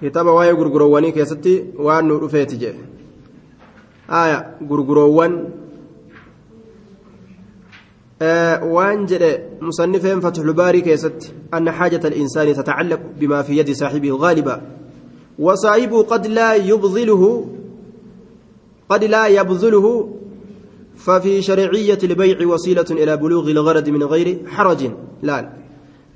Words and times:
kitaaba 0.00 0.32
waa'ee 0.38 0.54
gurguroowwanii 0.60 1.12
keessatti 1.18 1.52
waan 1.86 2.06
nu 2.08 2.18
dhufeeti 2.22 2.56
jee 2.62 2.74
aya 4.22 4.38
gurguroowwan 4.70 5.34
waan 8.76 9.06
jedhe 9.10 9.30
musannifeen 9.60 10.20
fatxulbaarii 10.26 10.86
keessatti 10.88 11.34
anna 11.50 11.76
xaajata 11.78 12.08
alinsaani 12.12 12.54
tatacallaqu 12.60 13.06
bimaa 13.20 13.42
fi 13.42 13.58
yadi 13.60 13.74
saaxibihi 13.82 14.22
gaaliba 14.26 14.56
وصاحبه 15.38 16.02
قد 16.02 16.26
لا 16.26 16.54
يبذله 16.54 17.22
قد 18.88 19.04
لا 19.04 19.26
يبذله 19.26 19.86
ففي 20.96 21.42
شرعية 21.42 21.98
البيع 22.04 22.38
وسيلة 22.46 22.86
إلى 22.90 23.16
بلوغ 23.16 23.50
الغرض 23.50 23.88
من 23.88 24.02
غير 24.02 24.28
حرج 24.46 24.80
لا 25.22 25.38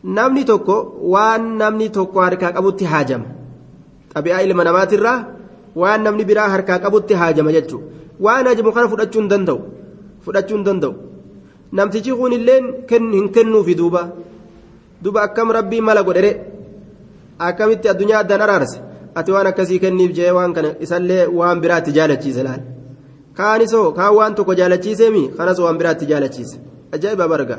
namni 0.05 0.45
tokko 0.47 0.95
waan 1.13 1.59
namni 1.59 1.89
tokko 1.91 2.21
harkaa 2.23 2.53
qabutti 2.57 2.85
haajama 2.87 3.25
xabi'aa 4.18 4.40
ilma 4.46 4.64
namaatirraa 4.68 5.18
waan 5.82 6.00
namni 6.07 6.25
biraa 6.31 6.49
harkaa 6.54 6.79
qabutti 6.85 7.14
haajama 7.22 7.53
jechuudha 7.57 7.86
waan 8.27 8.46
haajamu 8.50 8.72
kana 8.77 8.89
fudhachuu 8.93 9.21
hin 9.22 9.31
danda'u 9.35 9.58
fudhachuu 10.25 10.57
hin 10.58 10.64
danda'u 10.68 10.94
namtichi 11.81 12.13
kun 12.21 12.32
illee 12.39 12.61
hin 12.91 13.29
kennuufi 13.36 13.75
duuba 13.81 14.03
duuba 15.03 15.21
akkam 15.27 15.50
rabbii 15.58 15.81
mala 15.89 16.03
godhere 16.08 16.31
akkamitti 17.49 17.89
addunyaa 17.93 18.21
addaan 18.25 18.43
araarse 18.46 18.79
ati 19.18 19.32
waan 19.35 19.46
akkasii 19.50 19.79
kenniif 19.85 20.13
jee 20.19 20.30
waan 20.39 20.53
kana 20.57 20.71
isallee 20.86 21.22
waan 21.39 21.61
biraatti 21.64 21.93
jaalachiise 21.99 22.43
laal 22.49 22.63
kaanisoo 23.39 23.86
kaan 23.99 24.14
waan 24.19 24.35
tokko 24.39 24.55
jaalachiiseemi 24.61 25.22
kanas 25.39 25.58
waan 25.64 25.79
biraatti 25.80 26.07
jaalachiise 26.13 26.57
ajaa'iba 26.96 27.29
barga 27.32 27.58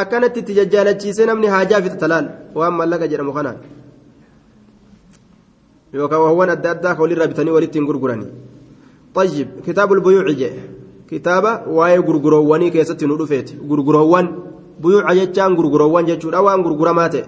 akkanatti 0.00 0.40
itti 0.42 0.54
jajjaalachiise 0.58 1.22
namni 1.30 1.46
haajaa 1.54 1.82
fixata 1.84 2.08
laal 2.12 2.26
waan 2.58 2.74
mallaqa 2.80 3.08
jedhamu 3.12 3.32
kanaan 3.38 3.58
yookaan 6.00 6.20
waawwan 6.24 6.50
adda 6.56 6.68
addaa 6.74 6.96
walirraa 7.02 7.30
bitanii 7.32 7.56
walitti 7.58 7.78
hin 7.78 7.88
gurguranii 7.92 8.32
طيب 9.16 9.48
كتاب 9.66 9.92
البيوع 9.92 10.30
جه. 10.30 10.52
كتابة 11.10 11.68
واي 11.68 11.98
غرغروواني 11.98 12.70
كيستي 12.70 13.06
ندفيت 13.06 13.48
غرغرووان 13.70 14.26
بيوع 14.82 15.12
جتان 15.14 15.54
غرغرووان 15.54 16.04
جتشورا 16.04 16.38
وان 16.38 16.60
غرغرماته 16.60 17.24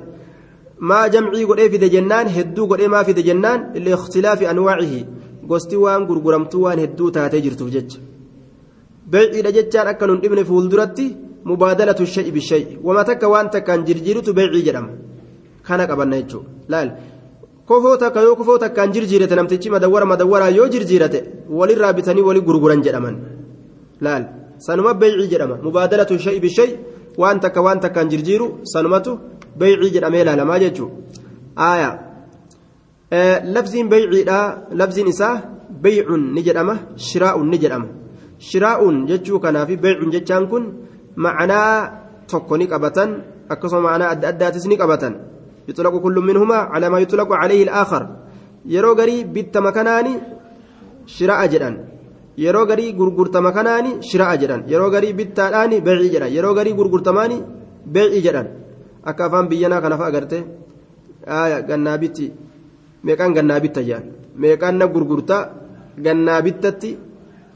ما 0.80 1.06
جمعي 1.06 1.44
قد 1.44 1.60
في 1.72 1.78
جنان 1.94 2.27
هدو 2.36 2.66
قد 2.66 2.83
ما 2.83 3.02
في 3.02 3.12
جنان 3.12 3.58
لاختلاف 3.84 4.42
أنواعه. 4.42 4.94
غستي 5.50 5.77
وان 5.77 6.03
غرغرمتو 6.08 6.58
وان 6.64 6.78
هدو 6.78 7.08
تاتي 7.08 7.41
جرتو 7.41 7.69
جج 7.75 7.92
بيعي 9.12 9.42
جتان 9.56 9.86
اكن 9.86 10.10
ابن 10.10 10.42
فولدرتي 10.48 11.16
مبادلة 11.44 11.98
الشيء 12.00 12.28
بالشيء. 12.34 12.66
وما 12.84 13.03
تك 13.03 13.22
وان 13.22 13.50
تكن 13.50 13.84
جرجيرتو 13.84 14.32
بيعي 14.32 14.60
جدم 14.66 14.86
كان 15.66 15.80
قبلنا 15.80 16.16
يجو. 16.16 16.41
لا 16.69 16.80
kofoo 17.69 17.97
takka 18.02 18.20
yoo 18.27 18.36
kofoo 18.41 18.58
takkaan 18.64 18.91
jirjiirate 18.94 19.34
namtichi 19.38 19.69
madawwara 19.74 20.06
madawwaraa 20.12 20.50
yoo 20.58 20.69
jirjiirate 20.74 21.19
walirraa 21.58 21.92
bitanii 21.98 22.22
walii 22.28 22.44
gurguran 22.48 22.80
jedhaman 22.86 23.16
laal 24.05 24.25
sanuma 24.66 24.92
beeycii 25.00 25.28
jedhama 25.33 25.56
mubaadalatu 25.66 26.19
sha'i 26.25 26.41
bishay 26.44 26.70
waan 27.22 27.38
takka 27.44 27.60
waan 27.66 27.80
takkaan 27.84 28.08
jirjiiru 28.12 28.47
sanumatu 28.72 29.10
beeycii 29.60 29.91
jedhamee 29.97 30.22
ilaalamaa 30.25 30.58
jechuudha 30.64 30.94
aaya 31.69 31.91
labziin 33.55 33.88
beeyciidha 33.92 34.38
labziin 34.80 35.08
isaa 35.14 35.34
beeycuun 35.84 36.22
ni 36.34 36.42
jedhama 36.48 36.75
shiraa'uun 37.08 37.48
ni 37.53 37.58
jedhama 37.62 37.86
shiraa'uun 38.50 38.97
jechuu 39.10 39.38
kanaafi 39.44 39.77
beeycuun 39.84 40.10
jechaan 40.16 40.44
kun 40.53 40.64
ma'anaa 41.25 41.72
tokko 42.30 42.55
ni 42.60 42.66
qabatan 42.72 43.10
akkasuma 43.53 43.82
ma'anaa 43.86 44.08
adda 44.14 44.27
addaatis 44.32 44.64
ni 44.70 44.77
qabatan. 44.82 45.14
يطلق 45.69 45.94
كل 46.05 46.16
منهما 46.28 46.58
على 46.72 46.86
ما 46.92 46.98
يطلق 47.05 47.30
عليه 47.42 47.62
الآخر 47.69 48.02
yeroo 48.74 48.94
garii 49.00 49.24
bittama 49.34 49.70
kanaani 49.77 50.12
shira'a 51.16 51.47
jedhan 51.52 51.75
yeroo 52.44 52.66
garii 52.70 52.92
gurgurtama 52.98 53.50
kanaani 53.56 53.91
shira'a 54.10 54.34
jedhan 54.42 54.60
yeroo 54.72 54.91
garii 54.94 55.12
bittaadhaani 55.20 55.76
beecii 55.87 56.10
jedhan 56.15 56.31
yeroo 56.37 56.54
garii 56.59 56.75
gurgurtamaani 56.78 57.37
beecii 57.94 58.22
jedhan 58.26 58.47
akka 59.10 59.22
afaan 59.28 59.47
biyyanaa 59.50 59.81
kanaaf 59.84 60.03
agarte 60.09 60.38
gannaa 61.69 61.98
bitti 62.03 62.26
meeqaan 63.06 63.32
gannaa 63.37 63.60
bitta 63.65 63.81
jedhan 63.88 64.04
meeqaan 64.42 64.76
na 64.81 64.87
gurgurtaa 64.94 65.42
gannaa 66.06 66.41
bittatti 66.47 66.91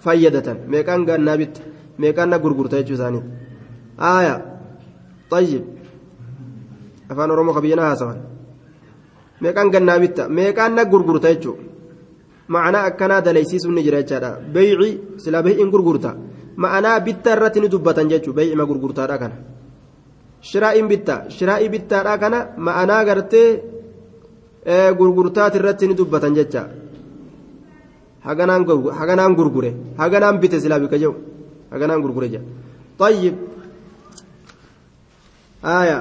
fayyadatan 0.04 0.59
meeqaan 0.72 1.03
gannaa 1.10 1.36
bitta 1.42 1.60
meeqaan 2.03 2.28
na 2.32 2.38
gurgurta 2.44 2.75
jechuu 2.81 2.97
isaanii 2.98 3.25
aaya 4.12 4.34
طيب 5.32 5.65
afaan 7.12 7.30
oromoo 7.34 7.54
kabiyyana 7.58 7.84
haasawan 7.88 8.18
meeqaan 9.42 9.68
gannaa 9.74 9.98
bitta 10.04 10.22
meeqaan 10.38 10.72
na 10.76 10.82
gurgurta 10.92 11.28
jechuun 11.34 11.58
ma'anaa 12.54 12.84
akkanaa 12.90 13.20
dalaysiisuun 13.26 13.74
ni 13.76 13.82
jira 13.86 13.98
jechaadha 14.02 14.30
beeyci 14.54 14.90
silaa 15.22 15.42
beeyciin 15.46 15.70
gurgurta 15.74 16.10
ma'anaa 16.62 16.96
bitta 17.06 17.28
irratti 17.36 17.58
ni 17.64 17.68
dubbatan 17.74 18.06
jechuun 18.12 18.34
beeycima 18.38 18.64
gurgurtaadha 18.70 19.16
kana 19.22 19.36
shiraa'iin 20.50 20.86
bitta 20.92 21.14
shiraa'ii 21.36 21.68
bittaadha 21.74 22.12
kana 22.22 22.38
ma'anaa 22.66 23.02
gartee 23.08 23.48
gurgurtaati 24.98 25.56
irratti 25.60 25.84
ni 25.90 25.94
dubbatan 26.00 26.32
jecha 26.38 26.62
haganaan 28.26 29.34
gurgure 29.38 29.70
haganaan 30.00 30.36
bite 30.42 30.56
silaa 30.64 30.80
bika 30.84 30.96
jedhu 31.02 31.14
haganaan 31.72 32.02
gurgure 32.04 32.28
jedha 32.34 32.46
طيب 33.02 33.34
آية 35.64 35.98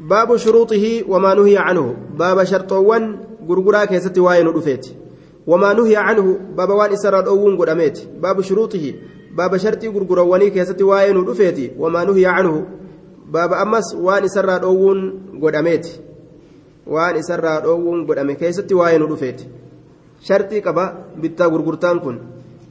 باب 0.00 0.36
شروطه 0.36 1.04
وما 1.08 1.34
نهي 1.34 1.58
عنه. 1.58 1.96
باب 2.18 2.44
شرطوان 2.44 3.18
غرغرا 3.48 3.84
كيستي 3.84 4.20
واين 4.20 4.52
دفيت 4.52 4.86
وما 5.46 5.72
نهي 5.72 5.96
عنه 5.96 6.38
باب 6.56 6.70
وان 6.70 6.92
اسر 6.92 7.20
دوون 7.20 7.54
غدميت 7.54 7.98
باب 8.22 8.40
شروطه 8.40 8.94
باب 9.36 9.56
شرطي 9.56 9.88
غرغرواني 9.88 10.50
كيستي 10.50 10.84
واين 10.84 11.24
دفيت 11.24 11.72
وما 11.78 12.04
نهي 12.04 12.26
عنه 12.26 12.66
باب 13.28 13.52
أمس 13.52 13.94
وان 13.94 14.24
اسر 14.24 14.58
دوون 14.58 14.98
غدميت 15.42 15.86
وان 16.86 17.16
اسر 17.16 17.58
دوون 17.60 18.06
غدمي 18.10 18.34
كيستي 18.34 18.74
واين 18.74 19.08
دفيت 19.08 19.40
شرطي 20.20 20.60
قبا 20.60 21.04
بتا 21.16 21.44
غرغرتان 21.46 21.98
كن. 21.98 22.18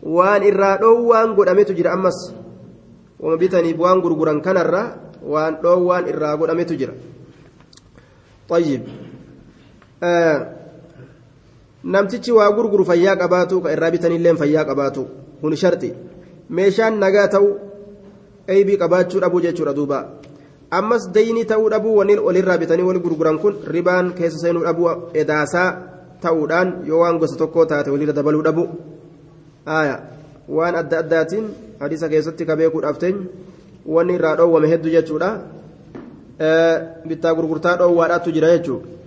وان 0.04 0.42
irraa 0.44 0.78
dhoowwaan 0.80 1.36
godhametu 1.36 1.74
jira 1.76 1.92
ammas 1.92 2.34
wama 3.20 3.38
bitaniif 3.38 3.78
waan 3.78 4.00
gurguran 4.02 4.40
kanarra 4.42 4.96
waan 5.24 5.60
dhoowwaan 5.64 6.08
irraa 6.08 6.38
godhametu 6.40 6.78
jira 6.80 6.94
طيب 8.49 8.83
آه 10.03 10.55
namtichi 11.85 12.33
waa 12.33 12.51
gurguru 12.57 12.85
fayyaa 12.89 13.17
qabaatu 13.21 13.61
ka 13.61 13.73
irraa 13.77 13.91
bitanillee 13.95 14.35
fayyaa 14.43 14.65
qabaatu 14.65 15.03
kun 15.41 15.57
sharti 15.63 15.91
meeshaan 16.59 16.95
nagaa 17.03 17.29
ta'u 17.35 17.49
eeybii 18.55 18.79
qabaachuu 18.83 19.21
dhabuu 19.25 19.43
jechuudha 19.47 19.75
duuba 19.79 19.99
ammas 20.79 21.05
dayni 21.17 21.45
ta'uu 21.51 21.69
dhabuu 21.75 21.97
waniin 21.99 22.25
olirraa 22.31 22.59
bitanii 22.63 22.87
wal 22.89 23.01
gurguran 23.05 23.39
kun 23.43 23.61
ribaan 23.75 24.13
keessa 24.21 24.39
seenuu 24.45 24.65
dhabuu 24.69 24.89
edaasaa 25.23 25.69
ta'uudhaan 26.25 26.73
yoo 26.89 27.01
waan 27.03 27.19
gosa 27.21 27.37
tokkoo 27.43 27.67
taate 27.73 27.91
walirra 27.95 28.17
dabaluu 28.19 28.43
dhabu 28.49 28.65
aya 29.81 29.97
waan 30.49 30.75
adda 30.83 30.99
addaatiin 31.05 31.47
hadiisa 31.83 32.09
keessatti 32.15 32.49
ka 32.49 32.57
beekuudhaaf 32.61 32.99
teenya 33.05 33.29
wanni 33.97 34.17
irraa 34.19 34.37
dhoowwame 34.41 34.73
hedduu 34.73 34.95
jechuudha 34.97 35.31
Bittaa 37.08 37.36
gurgurtaa 37.36 37.76
dhoowwaadhaatu 37.78 38.32
jira 38.32 38.56
jechuudha. 38.58 39.00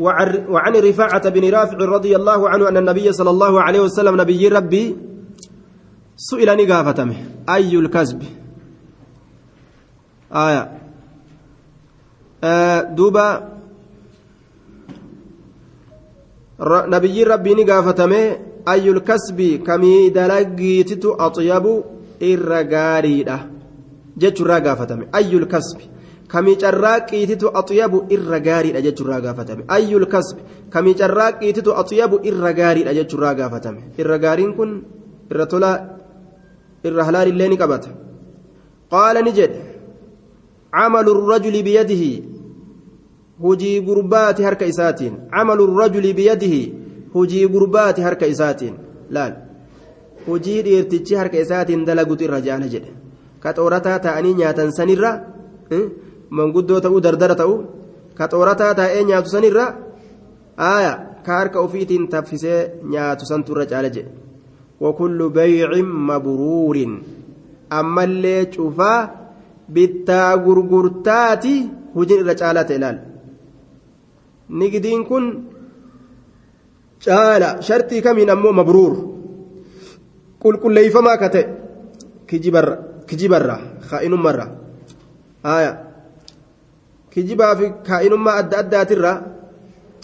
وعن 0.00 0.76
رفاعة 0.76 1.28
بن 1.28 1.50
رافع 1.50 1.76
رضي 1.76 2.16
الله 2.16 2.48
عنه 2.48 2.68
أن 2.68 2.76
النبي 2.76 3.12
صلى 3.12 3.30
الله 3.30 3.62
عليه 3.62 3.80
وسلم 3.80 4.20
نبي 4.20 4.48
ربي 4.48 4.96
سئل 6.16 6.56
نقافتمه 6.56 7.16
أي 7.48 7.78
الكسب 7.78 8.22
آية 10.32 10.70
آه 12.44 12.80
دوبا 12.80 13.48
نبي 16.60 17.24
ربي 17.24 17.54
نقافتمه 17.54 18.36
أي 18.68 18.90
الكسب 18.90 19.62
كمي 19.66 20.08
دلقيتت 20.08 21.04
أطيب 21.06 21.82
إرقاريده 22.22 23.38
جتش 24.16 24.42
راقافتمه 24.42 25.06
أي 25.14 25.36
الكسب 25.36 25.78
kamii 26.32 26.56
carraaqiititu 26.62 27.50
axyabu 27.60 27.98
irra 28.16 28.38
gaariidha 28.46 28.80
jechuurraa 28.86 29.20
gaafatame 29.26 29.62
ayyul 29.76 30.06
kasbi 30.14 30.42
kamii 30.74 30.94
carraaqiititu 31.00 31.76
axyabu 31.82 32.20
irra 32.30 32.52
gaariidha 32.60 32.94
jechuurraa 32.98 33.34
gaafatame 33.40 33.80
irra 34.00 34.18
gaariin 34.24 34.52
kun 34.58 34.70
irra 35.30 35.46
tolaa 35.52 35.76
irra 36.88 37.04
halaalillee 37.08 37.48
ni 37.52 37.56
qabata 37.62 37.90
qaala 38.94 39.22
ni 39.26 39.32
jedhe 39.38 39.60
camalu 40.76 41.12
rajuli 41.30 41.62
biyadihi 41.68 42.10
hujii 43.44 43.80
gurbaati 43.88 44.42
harka 44.48 44.66
isaatiin 44.72 45.14
camalu 45.34 45.66
rajuli 45.80 46.12
biyadihi 46.18 46.62
hujii 47.14 47.46
gurbaati 47.54 48.06
harka 48.06 48.26
isaatiin 48.34 48.74
laal 49.16 49.32
hujii 50.26 50.60
dhiirtichi 50.66 51.14
harka 51.20 51.38
isaatiin 51.44 51.86
dalagutu 51.88 52.24
irra 52.28 52.40
jaala 52.48 52.68
jedhe 52.74 52.92
ka 53.42 53.54
xoorataa 53.58 53.98
ta'anii 54.06 54.34
nyaatan 54.40 54.72
sanirra 54.78 55.10
manguddoo 56.30 56.80
ta'uu 56.80 57.00
dardara 57.00 57.34
ta'uu 57.34 57.58
ka 58.18 58.28
xoorataa 58.32 58.74
taa'ee 58.74 59.04
nyaatu 59.04 59.28
sanirra 59.34 59.64
aaya 60.58 60.92
ka 61.26 61.32
harka 61.38 61.60
ofiitiin 61.60 62.08
taffisee 62.08 62.60
nyaatu 62.92 63.26
santu 63.30 63.52
irra 63.52 63.66
caala 63.72 63.90
jedhe 63.96 64.10
wakullu 64.80 65.30
baycin 65.38 65.88
mabruurin 66.08 66.94
ammallee 67.78 68.46
cufaa 68.54 69.00
bittaa 69.74 70.30
gurgurtaati 70.44 71.54
hujin 71.94 72.22
irra 72.22 72.34
caalaa 72.40 72.64
ta'e 72.68 72.78
ilaal 72.80 72.98
nigdiin 74.58 75.04
kun 75.08 75.24
caala 77.06 77.48
shartii 77.68 78.02
kamiin 78.02 78.30
ammoo 78.34 78.52
mabruur 78.60 78.94
qulqulleeyfamaa 80.42 81.16
ka 81.22 81.28
ta'e 81.34 81.44
kijibarra 83.08 83.56
kaa'inummarra 83.90 84.46
haaya 85.42 85.85
kijibaa 87.16 87.54
fi 87.56 87.68
kaa'inummaa 87.88 88.36
adda 88.40 88.58
addaatirra 88.62 89.12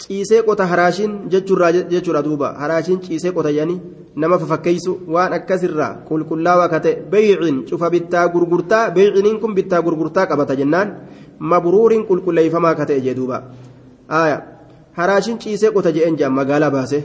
ciisee 0.03 0.41
qota 0.47 0.65
haraashiin 0.71 1.11
jechuudha 1.31 2.23
duuba. 2.27 2.53
Haraashiin 2.61 3.01
ciisee 3.07 3.31
qota 3.35 3.51
jedhanii 3.57 3.81
nama 4.15 4.39
fafakkeessu 4.39 4.95
waan 5.15 5.35
akkasirraa 5.37 5.91
qulqullaawaa 6.07 6.69
ka 6.73 6.79
ta'e 6.85 6.95
beeyciin 7.11 7.59
cufa 7.69 7.91
bittaa 7.95 8.25
gurgurtaa 8.35 8.89
beeyciniin 8.97 9.39
kun 9.45 9.55
bittaa 9.59 9.81
gurgurtaa 9.85 10.25
qabata 10.31 10.57
jennaan 10.61 10.95
mabruuriin 11.53 12.07
qulqulleeyfamaa 12.09 12.75
ka 12.75 12.85
haaya 14.07 14.41
haraashiin 14.97 15.39
ciisee 15.45 15.71
qota 15.71 15.91
jedheen 15.95 16.17
jedhan 16.17 16.33
magaalaa 16.39 16.71
baase. 16.71 16.99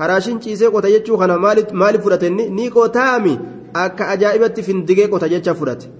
Haraashiin 0.00 0.40
ciisee 0.40 0.70
qota 0.70 0.88
jechuu 0.88 1.18
kana 1.18 1.38
maaliif 1.38 2.02
fudhate 2.02 2.30
ni 2.30 2.70
qotaami 2.70 3.38
akka 3.84 4.08
ajaa'ibatti 4.14 4.62
findigee 4.62 5.08
qota 5.08 5.28
jecha 5.28 5.54
fudhate 5.54 5.99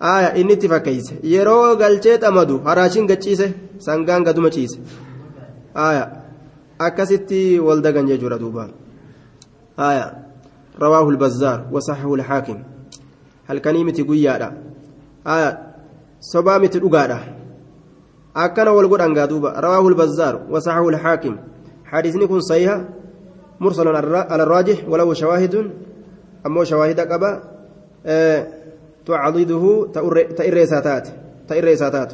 aya 0.00 0.34
inni 0.40 0.52
itti 0.52 0.68
fakkeeyse 0.68 1.14
yeroo 1.22 1.76
galchee 1.76 2.18
xamadu 2.18 2.60
haraashiin 2.64 3.06
gachiise 3.06 3.46
sangaan 3.78 4.24
gaduma 4.24 4.50
ciise 4.50 4.78
aya 5.74 6.04
akkasitti 6.78 7.60
wal 7.60 7.80
dagan 7.82 8.06
jechuudha 8.06 8.38
duuba 8.38 8.68
aya 9.76 10.06
rawaahu 10.78 11.10
lbazzaar 11.16 11.68
wasaxahu 11.72 12.16
lxaakim 12.16 12.58
halkanii 13.48 13.84
miti 13.84 14.04
guyyaadha 14.04 14.48
aya 15.24 15.50
sobaa 16.32 16.58
miti 16.58 16.80
dhugaadha 16.80 17.18
akkana 18.34 18.72
wal 18.72 18.88
godhangaa 18.88 19.26
duuba 19.26 19.54
rawaahu 19.60 19.90
lbazzaar 19.90 20.34
wasaxahu 20.50 20.90
lxaakim 20.96 21.36
كن 21.90 22.40
صحيح 22.40 22.80
مرسل 23.60 23.88
على 23.88 24.42
الراجح 24.42 24.88
ولو 24.88 25.14
شواهد 25.14 25.70
أمو 26.46 26.64
شواهد 26.64 27.00
قبا 27.00 27.42
أه 28.06 28.46
تعضده 29.06 29.86
تئريساتات 30.36 31.08
تئريساتات 31.48 32.12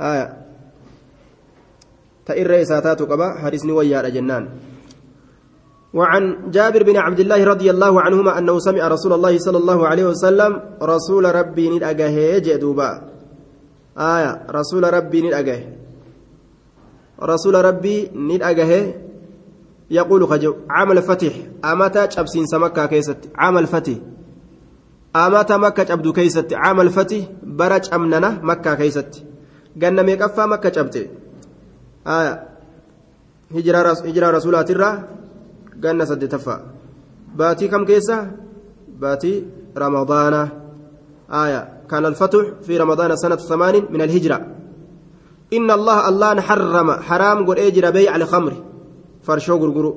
آية. 0.00 0.36
تئريساتات 2.26 3.02
قبا 3.02 3.34
حديثني 3.38 3.72
ويا 3.72 4.08
جنان 4.08 4.48
وعن 5.94 6.50
جابر 6.50 6.82
بن 6.82 6.96
عبد 6.96 7.20
الله 7.20 7.44
رضي 7.44 7.70
الله 7.70 8.00
عنهما 8.00 8.38
أنه 8.38 8.58
سمع 8.58 8.88
رسول 8.88 9.12
الله 9.12 9.38
صلى 9.38 9.58
الله 9.58 9.88
عليه 9.88 10.04
وسلم 10.04 10.60
رسول 10.82 11.24
ربي 11.34 11.70
ندأجه 11.70 12.38
جدوبا. 12.38 12.90
آية. 13.98 14.46
رسول 14.50 14.94
ربي 14.94 15.22
ندأجه. 15.22 15.60
رسول 17.22 17.54
ربي 17.64 18.10
ندأجه. 18.14 18.94
يقول 19.90 20.28
خجو. 20.28 20.54
عمل 20.70 21.02
فتح. 21.02 21.32
أمتى 21.64 22.10
شبسين 22.10 22.46
سمكة 22.46 22.86
كيست. 22.86 23.18
عمل 23.36 23.66
فتح. 23.66 24.11
Amata 25.14 25.58
makka 25.58 25.84
cabdu 25.84 26.12
keeysatti 26.12 26.54
caamal 26.54 26.90
fati 26.90 27.28
bara 27.58 27.80
cabnana 27.80 28.38
makkaa 28.42 28.76
keeysatti 28.76 29.24
ganna 29.76 30.02
meeqaffaa 30.02 30.46
makka 30.46 30.70
cabte 30.70 31.10
aya 32.04 32.32
hijiraa 33.54 34.32
rasulaatirraa 34.38 34.94
ganna 35.84 36.06
saddeetaffaa 36.06 36.60
baatii 37.36 37.68
kam 37.68 37.86
keessa 37.90 38.16
baatii 39.02 39.36
ramadaana 39.84 40.42
aya 41.28 41.62
كان 41.92 42.06
الفتح 42.06 42.44
في 42.66 42.76
رمضان 42.76 43.16
سنة 43.16 43.36
ثمان 43.36 43.84
من 43.90 44.00
الهجرة 44.02 44.38
إن 45.52 45.70
الله 45.70 46.08
الله 46.08 46.40
حرم 46.40 46.88
حرام 46.92 47.38
قل 47.46 47.58
أجر 47.58 47.90
بيع 47.90 48.16
الخمر 48.16 48.52
فرشو 49.22 49.56
قرقرو 49.62 49.92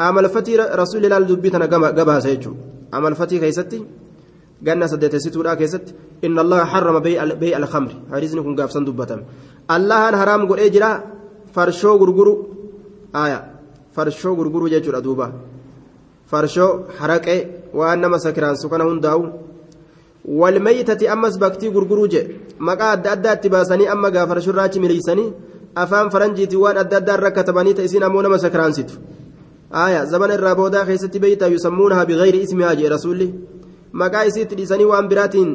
عمل 0.00 0.28
فتي 0.28 0.56
رسول 0.56 1.04
الله 1.04 1.18
دبيتنا 1.20 1.66
قبها 1.98 2.20
سيجو 2.20 2.52
عمل 2.94 3.14
فتي 3.14 3.38
كيستي 3.42 3.78
ganna 4.62 4.88
saddeetessituudha 4.88 5.56
keessatti 5.56 5.94
inna 6.22 6.40
allaha 6.44 6.64
harrama 6.72 7.00
beey 7.00 7.54
alkamri 7.54 7.96
hadiisni 8.10 8.42
kun 8.42 8.54
gaafsan 8.56 8.84
dubbatame 8.84 9.22
allahan 9.68 10.14
haraam 10.20 10.46
godhee 10.46 10.70
jira 10.70 10.90
farshoo 11.54 11.98
gurguru 11.98 12.32
aya 13.12 13.38
farshoo 13.96 14.34
gurguru 14.36 14.68
jechuudha 14.74 15.00
duuba 15.00 15.26
farshoo 16.30 16.70
haraqee 16.98 17.40
waan 17.74 18.00
nama 18.00 18.18
sakiraansu 18.18 18.68
kana 18.72 18.84
hundaa'u 18.84 19.22
walmeeytati 20.40 21.08
ammas 21.08 21.38
baktii 21.38 21.70
gurguruu 21.70 22.08
je 22.08 22.22
maqaa 22.58 22.90
adda 22.96 23.12
addaatti 23.16 23.48
baasanii 23.48 23.88
amma 23.94 24.10
gaa 24.10 24.26
farshurraachi 24.26 24.80
miliysanii 24.80 25.32
afaan 25.74 26.10
faranjiiti 26.10 26.56
waan 26.56 26.78
adda 26.82 26.96
addaan 27.00 27.20
rakkatabanii 27.26 27.74
ta 27.74 27.82
isin 27.82 28.02
ammoo 28.02 28.22
nama 28.22 28.38
sakiraansitu 28.38 28.94
aya 29.84 30.04
zabana 30.06 30.34
irraa 30.34 30.54
boodaa 30.54 30.84
keessatti 30.84 31.18
beeytaa 31.24 31.48
yusammuunaha 31.54 32.06
bigayri 32.10 32.42
ismihaa 32.46 32.74
jee 32.80 32.88
rasuulli 32.88 33.28
maqaa 33.92 34.24
isiitti 34.30 34.54
dhiisanii 34.56 34.84
waan 34.92 35.08
biraatiin 35.08 35.50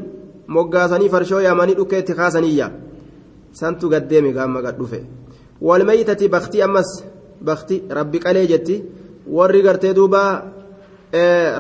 moggaasanii 0.48 1.10
farshoo 1.10 1.42
yaamanii 1.48 1.76
dhukkee 1.80 2.00
itti 2.00 2.14
kaasaniyya 2.20 2.72
santu 3.52 3.90
gaddeeme 3.90 4.32
gaamma 4.34 4.62
gad 4.62 4.78
dhufe 4.78 5.00
walmeeytati 5.62 6.30
baktii 6.30 6.62
ammas 6.68 6.90
bakti 7.42 7.84
rabbi 7.90 8.20
qalee 8.20 8.48
jetti 8.48 8.84
warri 9.38 9.62
gartee 9.62 9.94
duuba 9.94 10.22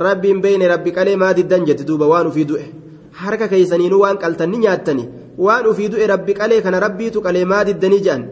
rabbiin 0.05 0.41
beeyne 0.41 0.67
rabbi 0.67 0.91
qalee 0.91 1.15
maa 1.15 1.33
diddan 1.33 1.65
jetti 1.65 1.83
duuba 1.87 2.07
waan 2.07 2.27
ufii 2.27 2.45
du'e 2.45 2.65
harka 3.11 3.47
keeysaniinuu 3.47 3.99
waan 4.01 4.17
qaltanni 4.17 4.57
nyaattani 4.57 5.09
waan 5.37 5.67
ufii 5.67 5.89
du'e 5.89 6.07
rabbi 6.07 6.33
qalee 6.33 6.61
kana 6.61 6.79
rabbiitu 6.79 7.21
qalee 7.21 7.45
maa 7.45 7.63
diddanii 7.65 7.99
jedhan 8.05 8.23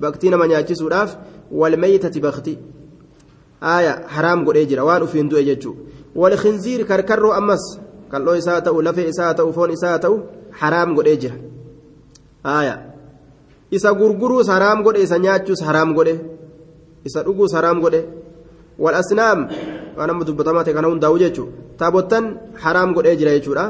baktii 0.00 0.30
nama 0.30 0.46
nyaachisuudhaaf 0.46 1.16
walmeeytati 1.60 2.20
bakti 2.20 2.58
aya 3.60 3.92
haraam 4.14 4.44
godhee 4.44 4.66
jira 4.66 4.84
waan 4.84 5.02
ufiin 5.02 5.28
du'e 5.30 5.44
jechuu 5.44 5.76
walkhinziir 6.14 6.86
karkarroo 6.86 7.32
ammas 7.32 7.64
qal'oo 8.12 8.36
isaa 8.42 8.60
ta'u 8.66 8.82
lafee 8.82 9.08
isaa 9.12 9.34
ta'u 9.38 9.52
foon 9.56 9.70
isaa 9.76 9.98
ta'u 9.98 10.16
haraam 10.60 10.94
godhee 10.96 11.16
jira 11.22 11.36
aya 12.44 12.74
isa 13.70 13.90
gurguruus 14.00 14.48
haraam 14.54 14.82
godhe 14.82 15.02
isa 15.06 15.18
nyaachuus 15.18 15.62
haraam 15.68 15.94
godhe 15.94 16.14
isa 17.06 17.22
dhuguus 17.26 17.52
haraam 17.54 17.78
godhe 17.84 18.00
wal 18.78 18.96
asnaam 19.02 19.48
waan 19.96 20.10
amma 20.10 20.24
dubbatamaa 20.28 20.64
ta'e 20.64 20.74
kana 20.74 20.88
hundaa'u 20.92 21.16
jechuu 21.22 21.48
taabottan 21.80 22.24
haraam 22.64 22.90
godhee 22.96 23.16
jira 23.20 23.36
jechuudha 23.36 23.66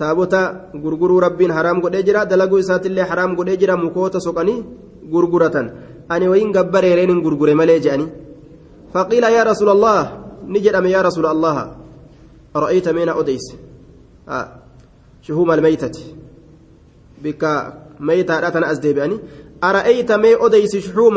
taabota 0.00 0.40
gurguruu 0.82 1.20
rabbiin 1.26 1.52
haraam 1.56 1.78
godhee 1.84 2.02
jira 2.08 2.26
dalaguu 2.30 2.58
isaatiillee 2.64 3.06
haraam 3.10 3.32
godhee 3.38 3.56
jira 3.62 3.76
mukoota 3.84 4.20
soqanii 4.26 4.58
gurguratan 5.12 5.66
ani 6.08 6.26
wayin 6.32 6.52
gabbareereen 6.56 7.10
hin 7.12 7.20
gurgure 7.24 7.54
malee 7.60 7.80
je'anii 7.84 8.10
faqiila 8.94 9.28
yaa 9.36 9.44
rasuula 9.50 9.72
allah 9.76 10.00
ni 10.52 10.58
jedhame 10.64 10.90
yaa 10.94 11.06
rasuula 11.08 11.30
allaha 11.36 11.64
رأيت 12.56 12.88
مين 12.88 13.08
أديس. 13.08 13.54
آه. 14.28 14.48
شهوم 15.22 15.52
الميتة 15.52 16.00
بك 17.22 17.72
ميتة 18.00 18.48
أتنا 18.48 18.70
أزدي 18.70 18.92
بأني 18.92 19.18
أرأيت 19.64 20.12
مي 20.12 20.34
أديس 20.34 20.76
شحوم 20.76 21.16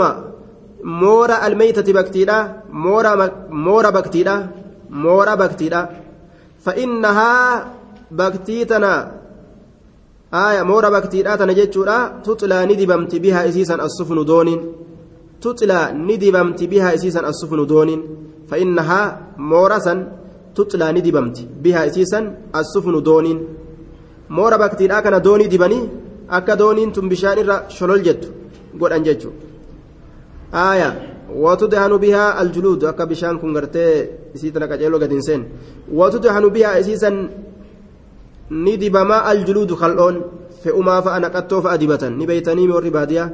مورا 0.83 1.47
الميتة 1.47 1.93
بكتيرا 1.93 2.63
مورا 2.69 3.31
مورا 3.49 3.89
بكتيرا 3.89 4.47
مورا 4.89 5.35
بكتيرا 5.35 5.89
فإنها 6.59 7.65
بكتيتنا. 8.11 9.17
آية 10.33 10.63
مورا 10.63 10.89
بكتيرا 10.89 11.35
تنجتشورا 11.35 12.19
تطلى 12.23 12.65
ندبمت 12.65 13.15
بها 13.15 13.49
إسيسا 13.49 13.75
السفن 13.75 14.25
دون 14.25 14.73
تطلى 15.41 15.91
ندبمت 15.93 16.63
بها 16.63 16.93
إسيسا 16.95 17.29
السفن 17.29 17.65
دون 17.65 18.03
فإنها 18.49 19.21
مورسا 19.37 20.16
tuxlaa 20.57 20.91
ni 20.95 21.01
dibamti 21.07 21.43
bihaa 21.63 21.85
isiisan 21.89 22.25
assufnu 22.59 22.99
dooniin 23.07 23.39
moora 24.35 24.57
baktiidhaa 24.63 25.01
kana 25.05 25.19
doonii 25.27 25.49
dibanii 25.53 25.83
akka 26.37 26.53
dooniin 26.61 26.91
tun 26.95 27.09
bishaan 27.11 27.37
irra 27.43 27.55
sholol 27.75 28.01
jettu 28.07 28.27
godhan 28.79 29.03
jechu 29.07 29.29
aaya 30.65 30.89
watudhanu 31.43 31.95
bihaa 32.03 32.31
aljuluud 32.41 32.81
akka 32.91 33.05
bishaan 33.11 33.39
kun 33.41 33.53
gartee 33.57 33.93
isii 34.35 34.51
tana 34.51 34.67
qaceeloo 34.71 34.99
gad 35.03 35.11
hin 35.15 35.23
seen 35.27 35.41
watudhanu 35.99 36.49
bihaa 36.55 36.79
isiisan 36.81 37.17
ni 38.63 38.73
dibamaa 38.81 39.21
aljuluudu 39.31 39.75
kal'oon 39.81 40.15
fe'umaa 40.63 41.01
fa'a 41.05 41.19
naqattoo 41.25 41.61
fa'a 41.65 41.77
dibatan 41.81 42.13
ni 42.19 42.25
beeytanii 42.29 42.67
warri 42.75 42.91
baadiyaa 42.97 43.29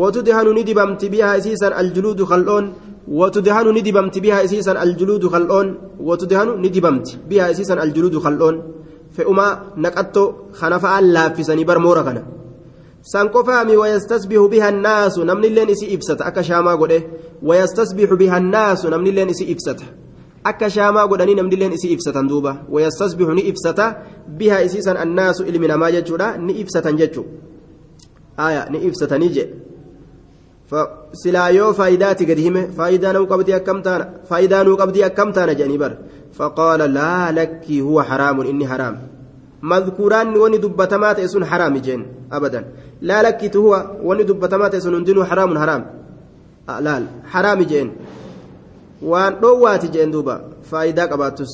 watudhanu 0.00 0.50
ni 0.56 0.64
dibamti 0.68 1.10
bihaa 1.14 1.36
isiisan 1.40 1.72
aljuluudu 1.80 2.26
kal'oon 2.32 2.66
وتدهن 3.08 3.66
ندبمت 3.78 4.18
بها 4.18 4.44
اسيسا 4.44 4.82
الجلود 4.82 5.26
خلون 5.26 5.66
وتدهن 6.00 6.48
ندبمت 6.64 7.18
بها 7.30 7.50
اسيسا 7.50 7.82
الجلود 7.82 8.18
خلون 8.18 8.54
فأما 9.16 9.62
نقطو 9.76 10.32
خنفا 10.52 11.00
لافسني 11.00 11.64
برمورا 11.64 12.02
كان 12.02 12.18
san 13.12 13.28
qofaami 13.30 13.76
wayastasbihu 13.76 14.48
biha 14.48 14.68
annaasu 14.68 15.24
namni 15.24 15.46
illeen 15.46 15.70
isi 15.70 15.86
ibsata 15.86 16.24
akka 16.26 16.42
shaamaa 16.48 16.76
godhe 16.76 16.98
wayastasbihu 17.42 18.16
biha 18.16 18.36
annaasu 18.36 18.90
namni 18.90 19.10
illeen 19.10 19.30
isi 19.30 19.44
ibsata 19.44 19.84
akka 20.44 20.70
shaamaa 20.70 21.06
godhanii 21.06 21.34
namni 21.34 21.54
illeen 21.54 21.72
isi 21.72 21.88
ibsatan 21.94 22.28
duuba 22.28 22.56
wayastasbihu 22.74 23.34
ni 23.34 23.42
ibsata 23.50 23.86
biha 24.38 24.62
isiisan 24.62 24.96
annaasu 24.96 25.44
ilmi 25.44 25.68
namaa 25.68 25.90
jechuudha 25.90 26.36
ni 26.38 26.52
ibsatan 26.62 26.96
jechuu 26.96 27.26
aya 28.36 28.66
ni 28.70 28.78
ibsatanii 28.78 29.28
jedhe 29.28 29.54
silaa 31.22 31.50
yoo 31.50 31.72
faayidaati 31.78 32.26
gadi 32.26 32.42
hime 32.42 32.62
faayidaa 32.76 33.12
nuu 33.16 33.26
qabdii 33.32 33.54
akkam 33.58 33.82
taana 33.86 34.06
faayidaa 34.28 34.62
nuu 34.64 34.76
qabdii 34.80 35.04
akkam 35.08 35.32
taana 35.36 35.54
jedhanii 35.58 35.78
bar 35.78 35.92
faqaala 36.38 36.88
laa 36.98 37.32
lakkii 37.38 37.80
huwa 37.80 38.02
haraamun 38.10 38.46
inni 38.52 38.64
haraam 38.72 38.96
madkuuraan 39.72 40.34
wani 40.42 40.58
dubbatamaa 40.64 41.14
ta'e 41.18 41.28
sun 41.34 41.44
haraami 41.50 41.80
jeen 41.86 42.02
abadan 42.38 42.64
laa 43.10 43.22
lakkitu 43.26 43.62
huwa 43.62 43.78
wani 44.08 44.24
dubbatamaa 44.30 44.70
ta'e 44.72 44.80
sun 44.86 44.94
hundinuu 44.98 45.24
haraamun 45.30 45.58
haraam 45.62 45.82
laal 46.86 47.04
haraami 47.34 47.66
jeen 47.72 47.88
waan 49.12 49.38
dhoowwaati 49.42 49.88
jeen 49.94 50.12
duuba 50.14 50.34
faayidaa 50.70 51.06
qabaattus 51.12 51.52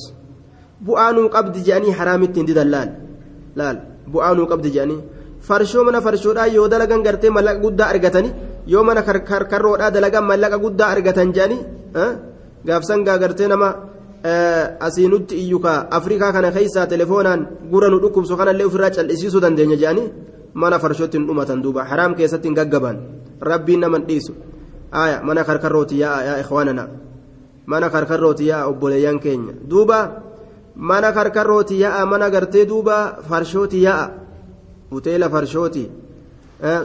bu'aa 0.87 1.11
nuu 1.17 1.27
qabdi 1.35 1.59
jedhanii 1.67 1.93
haraamitti 1.99 2.39
hin 2.39 2.47
didan 2.49 2.69
laal 2.75 2.89
laal 3.61 3.77
bu'aa 4.15 4.33
nuu 4.39 4.47
qabdi 4.53 4.73
jedhanii 4.75 4.99
farshoo 5.47 5.83
mana 5.87 6.01
farshoodhaa 6.07 6.47
yoo 6.57 6.67
dalagan 6.73 7.05
gartee 7.07 7.31
mallaqa 7.37 7.63
guddaa 7.65 7.89
argatanii 7.93 8.33
yoo 8.67 8.83
mana 8.83 9.01
karkarroodhaa 9.03 9.91
dalagan 9.91 10.25
mallaqa 10.25 10.57
guddaa 10.57 10.89
argatan 10.95 11.33
jedhanii 11.33 11.61
gaafsan 12.65 13.03
gaa 13.03 13.17
gartee 13.17 13.47
nama 13.47 13.69
asii 14.79 15.07
nutti 15.07 15.35
iyyuka 15.35 15.91
afrikaa 15.91 16.31
kana 16.31 16.51
keessaa 16.51 16.87
telefoonaan 16.87 17.47
gura 17.71 17.89
nu 17.89 17.99
dhukkubsu 17.99 18.37
kanallee 18.37 18.65
ofirraa 18.65 18.89
cal'isiisuu 18.95 19.41
dandeenya 19.41 19.75
jedhanii 19.75 20.07
mana 20.53 20.79
farshootti 20.79 21.17
hin 21.17 21.27
dhumatan 21.27 21.63
duuba 21.63 21.83
haraam 21.83 22.15
keessatti 22.15 22.47
hin 22.47 22.55
gaggaban 22.55 22.99
rabbiin 23.41 23.79
nama 23.79 23.97
hin 23.97 24.07
dhiisu 24.07 24.33
mana 25.29 25.43
karkarrooti 25.43 25.99
yaa 25.99 26.21
yaa 26.27 26.37
ikhwaanana 26.43 26.87
mana 27.65 27.89
karkarrooti 27.89 28.47
yaa 28.47 28.65
obboleeyyan 28.67 29.19
keenya 29.19 29.53
duuba 29.69 29.99
mana 30.75 31.11
karkarrooti 31.11 31.79
yaa 31.81 32.05
mana 32.05 32.29
gartee 32.29 32.65
duuba 32.69 33.17
farshooti 33.29 33.83
yaa 33.83 34.09
hoteela 34.91 35.29
farshooti 35.29 35.83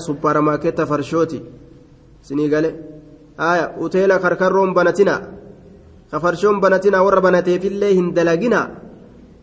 supparmaarkeetta 0.07 0.87
farshooti 0.87 1.43
sinii 2.29 2.49
gale 2.55 2.71
aya 3.51 3.65
hoteela 3.81 4.19
karkarroon 4.25 4.75
banatina 4.79 5.15
kafarshoon 6.11 6.61
banatina 6.65 7.03
warra 7.07 7.21
banateefillee 7.27 7.93
hin 7.99 8.09
dalagina 8.17 8.61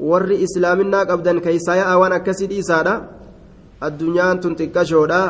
warri 0.09 0.37
islaaminaa 0.45 1.05
qabdan 1.11 1.43
keeysaa 1.45 1.75
ya'a 1.81 1.99
waan 2.01 2.13
akkasii 2.19 2.49
dhiisaadha. 2.51 2.95
Addunyaan 3.87 4.39
tun 4.41 4.55
xiqqashoodha. 4.59 5.21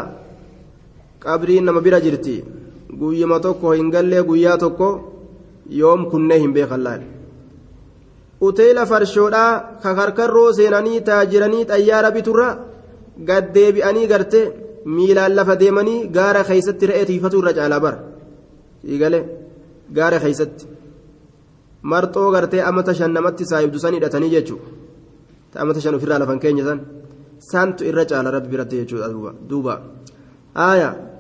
Qabriin 1.24 1.66
nama 1.66 1.82
bira 1.86 2.00
jirti. 2.06 2.36
Guyyuma 3.00 3.40
tokko 3.46 3.74
hin 3.78 3.90
gallee 3.96 4.24
guyyaa 4.30 4.58
tokko 4.64 4.90
yoom 5.70 6.02
kunnee 6.12 6.40
hin 6.40 6.54
beekan 6.54 6.84
laal 6.86 7.02
hoteela 8.42 8.86
farshoodhaa 8.86 9.80
kakarkarroo 9.84 10.52
seenanii 10.58 11.02
taajiranii 11.08 11.66
xayyaara 11.72 12.12
biturra 12.16 12.48
gad 13.30 13.46
deebi'anii 13.56 14.08
garte 14.12 14.42
miilaan 14.96 15.34
lafa 15.38 15.56
deemanii 15.62 16.08
gaara 16.18 16.44
keeysatti 16.50 16.90
re'ee 16.90 17.06
tiifatu 17.10 17.42
irra 17.42 17.54
caalaa 17.58 17.82
bara 17.86 18.00
siigale 18.82 19.20
gaara 19.98 20.20
keeysatti 20.24 20.66
marxoo 21.92 22.30
gartee 22.36 22.64
amata 22.70 22.94
shan 23.00 23.12
namatti 23.18 23.50
saayibdu 23.52 23.80
san 23.84 23.94
hidhatanii 23.98 24.32
jechuudha 24.36 24.68
amata 25.64 25.80
shan 25.84 25.96
ofirraa 25.98 26.22
lafan 26.24 26.40
keenya 26.44 26.64
san 26.70 26.80
santu 27.52 27.82
irra 27.90 28.04
caala 28.10 28.36
rabbi 28.36 28.50
biratti 28.54 28.82
jechuudha 28.82 29.08
duuba 29.50 29.76
آية 30.58 31.12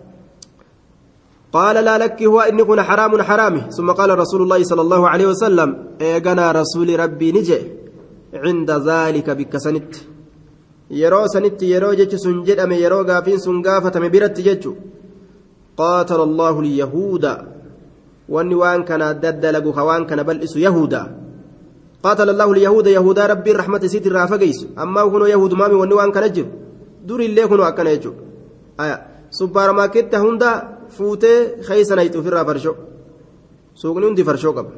قال 1.53 1.75
لا 1.86 1.98
لك 1.98 2.24
هو 2.24 2.39
إن 2.39 2.63
كن 2.63 2.81
حرام 2.81 3.22
حرامي 3.22 3.62
ثم 3.77 3.91
قال 3.91 4.19
رسول 4.19 4.41
الله 4.41 4.63
صلى 4.63 4.81
الله 4.81 5.10
عليه 5.10 5.27
وسلم 5.27 5.69
إيقنا 6.01 6.51
رسول 6.51 7.00
ربي 7.00 7.31
نجي 7.31 7.60
عند 8.34 8.72
ذلك 8.72 9.29
بكسنت 9.29 9.95
yeroo 10.89 11.27
sanitti 11.27 11.72
yeroo 11.74 11.96
jechi 11.96 12.18
sun 12.20 12.44
jedhame 12.46 12.77
yeroo 12.80 13.04
gaafiin 13.04 13.39
sun 13.39 13.62
gaafatame 13.62 14.10
biratti 14.10 14.44
jechu 14.44 14.75
qaatala 15.80 16.24
allahu 16.30 16.62
lyahuuda 16.62 17.34
wanni 18.30 18.56
waan 18.56 18.84
kana 18.86 19.13
daddalagu 19.13 19.74
ka 19.74 19.84
waan 19.86 20.06
kana 20.06 20.24
bal'isu 20.24 20.60
yahuuda 20.60 21.01
qaatala 22.04 22.32
allahu 22.34 22.54
lyahuuda 22.54 22.89
yahuudaa 22.98 23.27
rabbiin 23.34 23.58
raxmata 23.62 23.86
isiit 23.89 24.06
irraa 24.06 24.27
fageysu 24.27 24.65
ammaa 24.84 25.10
kunoo 25.13 25.27
yahudumaami 25.36 25.75
wanni 25.82 25.96
waan 26.00 26.12
kana 26.12 26.30
jiru 26.30 26.50
durillee 27.08 27.48
kunoo 27.51 27.65
akkana 27.72 27.89
jechu 27.96 28.12
aya 28.77 28.96
suppaarmaarkeetta 29.39 30.18
hunda 30.25 30.50
fuutee 30.98 31.38
keeysanayxi 31.68 32.18
ofirraa 32.22 32.46
farsho 32.50 32.74
suuqni 33.82 34.06
hundi 34.10 34.24
farshoo 34.30 34.54
qaba 34.58 34.72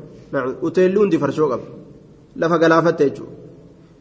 uteelli 0.68 0.98
hundi 1.04 1.18
farshoo 1.24 1.50
qaba 1.52 1.66
lafa 2.42 2.58
galaafatte 2.64 3.04
jechuudha 3.10 3.37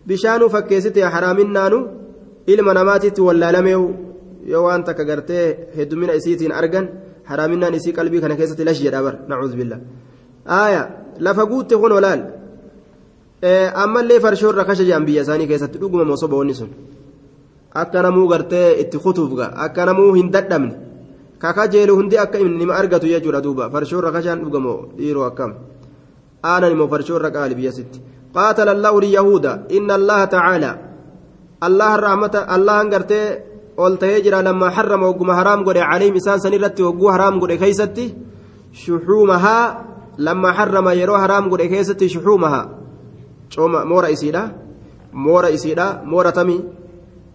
bishaanuu 0.08 0.48
fakkeessite 0.54 1.00
haraaminaanu 1.14 1.78
ilma 2.52 2.72
namaatitti 2.78 3.20
wallaalameewu 3.28 3.86
yoo 4.52 4.62
waan 4.66 4.84
takka 4.88 5.04
gartee 5.10 5.44
heddumina 5.76 6.12
isiitiin 6.18 6.52
argan 6.60 6.86
haraaminaan 7.30 7.74
isii 7.78 7.92
qalbii 7.98 8.20
kana 8.24 8.36
keessatti 8.40 8.64
lash 8.68 8.80
jedha 8.86 9.00
bar 9.06 9.14
nacuudhu 9.28 9.56
billah 9.60 9.78
aaya 10.58 10.82
lafa 11.26 11.44
guutte 11.50 11.74
kun 11.82 11.92
olaal 11.98 12.20
ammallee 13.84 14.20
farshoo 14.24 14.50
irra 14.52 14.64
kasha 14.70 14.84
jedhan 14.88 15.04
biyya 15.08 15.22
isaanii 15.26 15.48
keessatti 15.52 15.78
dhuguma 15.82 16.04
mosoba 16.12 16.36
wanni 16.40 16.54
sun 16.60 16.70
akka 17.82 18.02
namuu 18.06 18.26
gartee 18.32 18.68
itti 18.82 18.98
kutuuf 19.04 19.32
gaa 19.38 19.50
akka 19.66 19.86
namuu 19.88 20.10
hin 20.18 20.28
dadhabne 20.34 20.74
kaka 21.42 21.68
jeelu 21.72 21.96
hundi 21.98 22.16
akka 22.24 22.38
nima 22.60 22.74
argatu 22.80 23.06
jechuudha 23.12 23.40
duuba 23.46 23.70
farshoo 23.74 23.98
irra 24.00 24.12
kashaan 24.16 24.38
dhugamoo 24.44 24.78
dhiiroo 24.98 25.24
akkam 25.30 25.52
aanan 26.50 26.72
immoo 26.74 26.88
farshoo 26.92 27.16
irra 27.18 27.30
qaali 27.36 27.54
biyyasitti. 27.58 27.98
قاتل 28.36 28.68
الله 28.68 28.98
اليهود. 28.98 29.46
إن 29.46 29.90
الله 29.90 30.24
تعالى 30.24 30.70
الله 31.66 31.94
الرحمة 31.94 32.34
الله 32.54 32.80
أنقرتي 32.80 33.22
قلت 33.76 34.02
يجرى 34.02 34.42
لما 34.42 34.70
حرم 34.70 35.02
وقم 35.02 35.32
حرام 35.32 35.64
قد 35.64 35.76
عليهم 35.76 36.14
إسان 36.16 36.38
سنرتي 36.38 36.82
وقو 36.82 37.12
حرام 37.12 37.40
قد 37.40 37.52
كيستي 37.52 38.14
شحومها 38.72 39.84
لما 40.18 40.52
حرم 40.52 40.88
يرو 40.88 41.18
حرام 41.18 41.44
قد 41.50 41.62
كيستي 41.62 42.08
شحومها. 42.08 42.62
مورا 43.58 44.12
إسيدا 44.12 44.42
مورا 45.12 45.48
إسيدا 45.54 46.02
مورا 46.04 46.30
تمي 46.30 46.64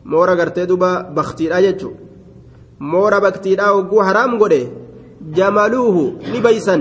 مورا 0.05 0.33
قرتي 0.35 0.65
دوبا 0.65 1.01
بختيرا 1.15 1.57
يجو 1.57 1.91
مورا 2.79 3.19
بختيرا 3.19 3.69
وقو 3.69 4.03
حرام 4.03 4.39
قد 4.41 4.53
جمالوه 5.37 6.13
نبيسا 6.33 6.75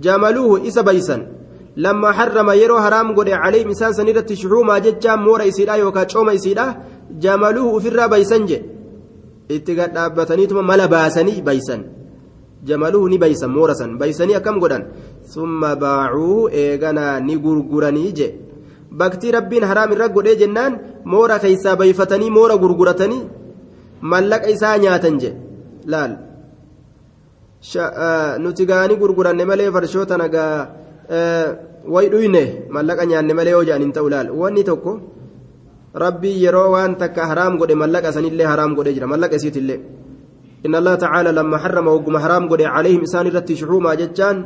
جمالوه 0.00 0.68
إسا 0.68 0.82
بيسا. 0.82 1.29
لما 1.76 2.12
حرم 2.12 2.50
يرو 2.50 2.80
حرام 2.80 3.14
قد 3.16 3.28
عليه 3.28 3.64
مسان 3.64 3.92
سنيرة 3.92 4.26
شحوما 4.40 4.78
ججا 4.78 5.14
مورا 5.16 5.42
يسيدا 5.42 5.74
يوكا 5.74 6.08
شوما 6.08 6.32
يسيدا 6.32 6.66
جمالوه 7.22 7.78
في 7.78 7.88
الرا 7.88 8.06
بيسنج. 8.06 8.50
إتقاد 9.50 9.92
دابتني 9.94 10.46
ثم 10.46 10.66
ملا 10.66 10.86
باسني 10.86 11.40
بيسن. 11.40 11.80
جمالوه 12.66 13.08
ني 13.08 13.18
بيسن 13.18 13.50
مورسا 13.50 13.86
بيسني 14.00 14.40
كم 14.40 14.60
قدن. 14.60 14.82
ثم 15.32 15.60
باعوه 15.74 16.50
إيغانا 16.52 17.18
نغرغراني 17.18 18.10
جي. 18.18 18.34
بكتي 18.92 19.30
ربين 19.30 19.66
حرام 19.66 19.92
الرق 19.92 20.16
جنان 20.40 20.72
مورا 21.04 21.36
كيسا 21.36 21.74
بيفتني 21.74 22.30
مورا 22.30 22.54
غرغرتني 22.62 23.18
ملك 24.02 24.42
إسا 24.44 24.76
نياتن 24.76 25.18
جي. 25.18 25.30
لال. 25.86 26.12
nuti 28.38 28.64
gaanii 28.66 28.96
gurguranne 28.96 29.44
malee 29.44 29.70
farshoota 29.70 30.16
nagaa 30.16 30.79
way 31.94 32.06
dhuyne 32.12 32.42
mallaqa 32.74 33.06
nyaanne 33.10 33.32
malee 33.38 33.54
yoo 33.56 33.64
jedhan 33.68 33.82
hin 33.86 33.92
ta'u 33.96 34.08
laal 34.14 34.28
wanni 34.42 34.62
tokko 34.70 34.92
rabbii 36.04 36.36
yeroo 36.44 36.68
waan 36.74 36.92
takka 37.02 37.26
haraam 37.30 37.58
godhe 37.60 37.74
mallaqa 37.82 38.12
sanillee 38.16 38.46
haraam 38.52 38.74
godhe 38.78 38.94
jira 38.96 39.06
mallaqa 39.12 39.36
isiitillee 39.40 39.80
إن 40.66 40.74
الله 40.76 40.94
تعالى 40.94 41.32
لما 41.32 41.56
حرم 41.58 41.86
وقم 41.88 42.18
حرام 42.18 42.48
قد 42.52 42.62
عليهم 42.62 43.00
إنسان 43.00 43.26
رتي 43.36 43.56
شحوما 43.56 43.94
جتان 44.00 44.36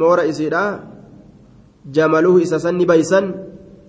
مورا 0.00 0.22
إسيرا 0.28 0.64
جملوه 1.96 2.36
إسسني 2.42 2.84
بيسن 2.84 3.24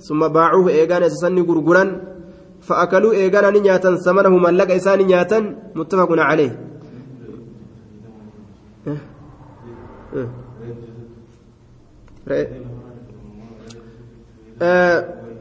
ثم 0.08 0.22
باعوه 0.28 0.68
إيغان 0.70 1.04
إسسني 1.04 1.42
غرغرا 1.48 1.84
فأكلوا 2.68 3.14
إيغان 3.20 3.56
نياتا 3.64 3.96
ثمنه 4.06 4.34
ملك 4.46 4.72
إسان 4.80 5.00
نياتا 5.10 5.40
متفق 5.76 6.10
عليه 6.30 6.52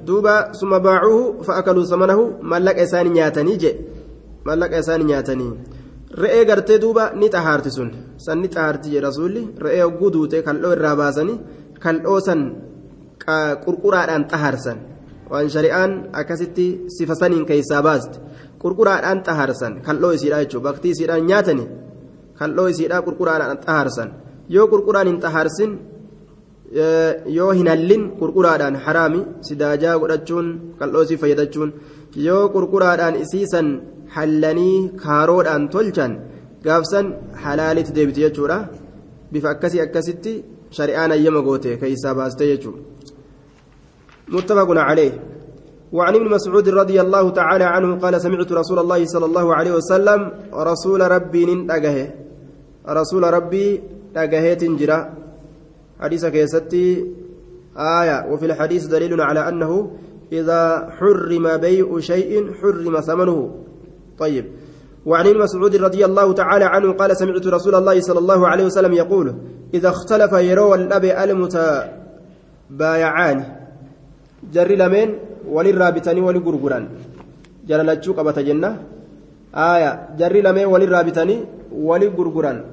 duuba 0.08 0.34
summa 0.54 0.78
baacuuhu 0.80 1.44
fa'akaluu 1.46 1.86
samanahu 1.92 2.24
mallaqa 2.52 2.82
isaanii 2.88 3.16
nyaatanii 3.18 3.58
je 3.62 3.72
mallaqa 4.48 4.78
isaanii 4.82 5.10
nyaatanii 5.12 5.52
re'ee 6.22 6.44
gartee 6.50 6.78
duuba 6.84 7.12
ni 7.20 7.28
xahaarti 7.34 7.70
sun 7.70 7.90
san 8.16 8.38
ni 8.42 8.48
xahaarti 8.54 8.92
je 8.94 9.00
rasuulli 9.00 9.42
re'ee 9.64 9.82
hogguu 9.82 10.10
duute 10.16 10.42
kaldhoo 10.46 10.72
irraa 10.76 10.96
baasanii 11.02 11.38
kaldhoo 11.84 12.20
san 12.28 12.40
qurquraadhaan 13.64 14.24
xahaarsan 14.30 14.78
waan 15.30 15.48
shari'aan 15.54 15.92
akkasitti 16.20 16.66
sifa 16.96 17.14
saniin 17.20 17.44
keeysaa 17.50 17.82
baaste 17.82 18.16
qurquraadhaan 18.62 19.20
xaharsan 19.26 19.72
kal'oo 19.86 20.12
isiidhaa 20.16 20.42
jechuudha 20.44 20.68
baktii 20.68 20.92
isiidhaan 20.94 21.26
nyaatani 21.30 21.64
kal'oo 22.38 22.68
isiidhaa 22.72 23.02
qurquraadhaan 23.06 23.58
xaharsan 23.66 24.08
yoo 24.54 24.66
qurquraan 24.72 25.08
hin 25.10 25.20
xaharsin 25.24 25.70
yoo 27.38 27.50
hin 27.58 27.68
hallin 27.72 28.02
qurquraadhaan 28.20 28.76
haraami 28.86 29.20
sidaajaa 29.48 29.96
godhachuun 30.02 30.48
kal'oo 30.80 31.04
isii 31.06 31.20
fayyadachuun 31.22 31.70
yoo 32.26 32.42
qurquraadhaan 32.56 33.20
isiisan 33.24 33.68
hallanii 34.16 34.76
kaaroodhaan 35.04 35.64
tolchan 35.74 36.12
gaafsan 36.66 37.06
halaalitti 37.44 37.96
deebiti 37.96 38.24
jechuudha 38.26 38.58
bifa 39.32 39.48
akkasii 39.54 39.84
akkasitti 39.86 40.32
shari'aan 40.76 41.16
ayyama 41.16 41.46
goote 41.48 41.70
keeysaa 41.82 42.14
baaste 42.20 42.44
jechuudha 42.52 42.88
متفق 44.34 44.68
عليه 44.88 45.12
وعن 45.92 46.14
ابن 46.14 46.28
مسعود 46.36 46.68
رضي 46.68 47.00
الله 47.00 47.30
تعالى 47.30 47.64
عنه 47.64 47.90
قال 47.96 48.14
سمعت 48.20 48.52
رسول 48.52 48.78
الله 48.78 49.00
صلى 49.04 49.26
الله 49.26 49.46
عليه 49.54 49.72
وسلم 49.78 50.20
رسول 50.52 51.00
ربي 51.00 51.42
ننتقه 51.48 51.98
رسول 52.88 53.22
ربي 53.36 53.66
نقه 54.16 54.54
تنجرا 54.60 54.98
حديث 56.00 56.26
كيستي 56.26 57.06
آية 57.76 58.26
وفي 58.30 58.46
الحديث 58.46 58.86
دليل 58.86 59.20
على 59.20 59.48
أنه 59.48 59.90
إذا 60.32 60.90
حرم 60.98 61.56
بيع 61.56 62.00
شيء 62.00 62.52
حرم 62.62 63.00
ثمنه. 63.00 63.50
طيب. 64.18 64.44
وعن 65.06 65.26
ابن 65.26 65.38
مسعود 65.38 65.76
رضي 65.76 66.04
الله 66.04 66.32
تعالى 66.32 66.64
عنه 66.64 66.92
قال 66.92 67.16
سمعت 67.16 67.46
رسول 67.46 67.74
الله 67.74 68.00
صلى 68.00 68.18
الله 68.18 68.48
عليه 68.48 68.64
وسلم 68.64 68.92
يقول 68.92 69.34
إذا 69.74 69.88
اختلف 69.88 70.32
يروى 70.32 70.74
الأب 70.74 71.04
المتبايعان 72.70 73.44
جر 74.52 74.70
لمن؟ 74.74 75.14
وللرابطان 75.48 76.18
ولغرغران 76.18 76.88
جر 77.68 77.82
لچو 77.82 78.12
قبت 78.12 78.38
جنة؟ 78.38 78.82
آية 79.54 80.08
جر 80.18 80.36
لمن؟ 80.36 80.64
وللرابطان 80.64 81.30
ولغرغران 81.72 82.64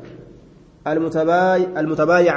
المتباي 0.88 2.30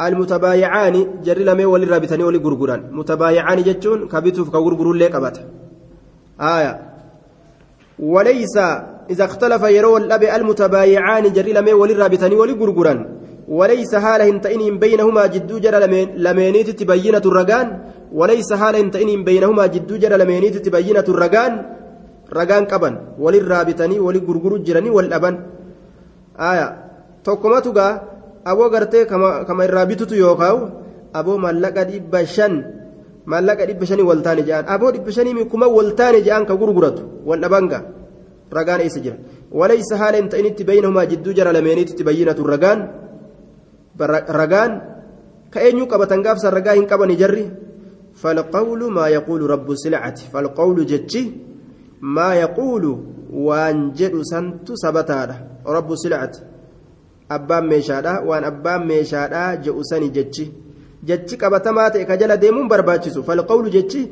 المتبايعان 0.00 0.94
المتبايعان 0.94 1.22
جر 1.24 1.38
لمن 1.38 1.64
وللرابطان 1.64 2.22
ولغرغران 2.22 2.80
متبايعان 2.92 3.62
جتون 3.62 4.08
كبتوف 4.08 4.50
كغرغرون 4.50 4.98
لي 4.98 5.06
قبت 5.06 5.36
آية. 6.40 6.72
وليس 7.98 8.56
إذا 9.10 9.24
اختلف 9.24 9.62
يرو 9.62 9.96
الأب 9.96 10.22
المتبايعان 10.22 11.32
جري 11.32 11.52
لمن 11.52 11.72
وللرابطان 11.72 12.32
ولغرغران 12.32 12.98
وليس 13.48 13.94
حالهم 13.94 14.38
تئنهم 14.38 14.78
بينهما 14.78 15.26
جدو 15.26 15.58
جرى 15.58 15.78
لمينيت 16.16 16.70
تبينة 16.70 17.24
الرقان. 17.26 17.68
وليس 18.12 18.52
حالهم 18.52 18.90
تئنهم 18.90 19.24
بينهما 19.24 19.66
جدو 19.66 19.96
جرى 19.96 20.16
لمينيت 20.16 20.56
تبينة 20.66 21.06
الرقان. 21.08 21.52
رقان 22.32 22.64
قبن 22.64 22.94
وللرابطان 23.18 23.92
ولغرغر 24.00 24.56
جرني 24.56 24.90
والأبن 24.90 25.34
آية. 26.38 26.82
tokkomatugaa 27.22 28.11
aboo 28.44 28.68
gartee 28.70 29.04
kama 29.06 29.64
irraa 29.64 29.86
bitutu 29.86 30.14
yookaan 30.14 30.58
aboo 31.12 31.38
maallaqa 31.38 31.84
dhibba 31.84 32.20
shan 32.26 32.54
maallaqa 33.26 33.66
dhibba 33.66 33.86
shanii 33.86 34.06
wal 34.10 34.22
taane 34.26 34.42
jedhan 34.48 34.66
aboo 34.74 34.92
dhibba 34.94 35.12
shanii 35.12 35.44
kuma 35.52 35.66
wal 35.68 35.90
taane 35.94 36.20
jedhan 36.26 36.46
ka 36.46 36.54
gurguratu 36.60 37.02
wal 37.28 37.40
dhabanga 37.40 37.78
ragaan 38.50 38.80
eessa 38.84 39.00
jira 39.04 39.16
walaysa 39.50 39.96
haala 40.00 40.16
hin 40.20 40.28
ta'initti 40.32 40.64
baynahumaa 40.64 41.06
jidduu 41.12 41.32
jara 41.38 41.52
lameeniitti 41.56 42.04
bayyinatu 42.04 42.46
ragaan 42.52 42.80
ragaan 44.40 44.72
ka 45.52 45.60
eenyuu 45.60 45.86
qabatan 45.92 46.24
gaafsan 46.26 46.52
ragaa 46.58 46.78
hin 46.78 46.86
qabani 46.86 47.16
jarri 47.16 47.46
فالقول 48.12 48.92
ما 48.92 49.08
يقول 49.08 49.50
رب 49.50 49.70
السلعة 49.70 50.14
فالقول 50.32 50.86
جتشي 50.86 51.32
ما 52.02 52.34
يقول 52.34 52.84
وانجد 53.32 54.14
سنت 54.22 54.68
سبتها 54.68 55.46
رب 55.66 55.92
السلعة 55.92 56.32
abbaan 57.38 57.66
meeshaadha 57.72 58.12
waan 58.28 58.44
abbaan 58.44 58.86
meeshaadha 58.90 59.42
je'u 59.64 59.84
sani 59.90 60.10
jechi 60.16 60.44
jechi 61.04 61.36
qabatamaa 61.36 61.90
ta'e 61.90 62.04
ka 62.10 62.16
jala 62.16 62.36
deemuun 62.36 62.68
barbaachisu 62.68 63.22
falqawlu 63.28 63.70
jechi 63.76 64.02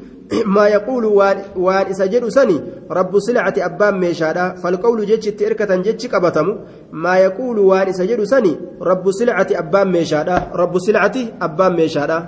maa 0.47 0.69
yaquulu 0.69 1.11
waan 1.17 1.91
isa 1.91 2.09
jedhu 2.09 2.31
sani 2.31 2.57
rabbu 2.99 3.21
silcati 3.27 3.63
abbaan 3.69 3.99
meeshaadha 4.03 4.45
falqawlu 4.63 5.07
jechi 5.11 5.29
itti 5.33 5.45
erkatan 5.51 5.83
jechi 5.87 6.09
qabatamu 6.09 6.55
maa 6.93 7.17
yaquulu 7.25 7.69
waan 7.71 7.89
isa 7.95 8.07
jedhu 8.11 8.27
sani 8.27 8.53
rabbu 8.91 9.13
silcati 9.13 9.57
abbaan 9.63 9.91
meeshaadha 9.97 10.37
rabbu 10.63 10.81
silcati 10.87 11.23
abbaan 11.49 11.75
meeshaadha 11.81 12.19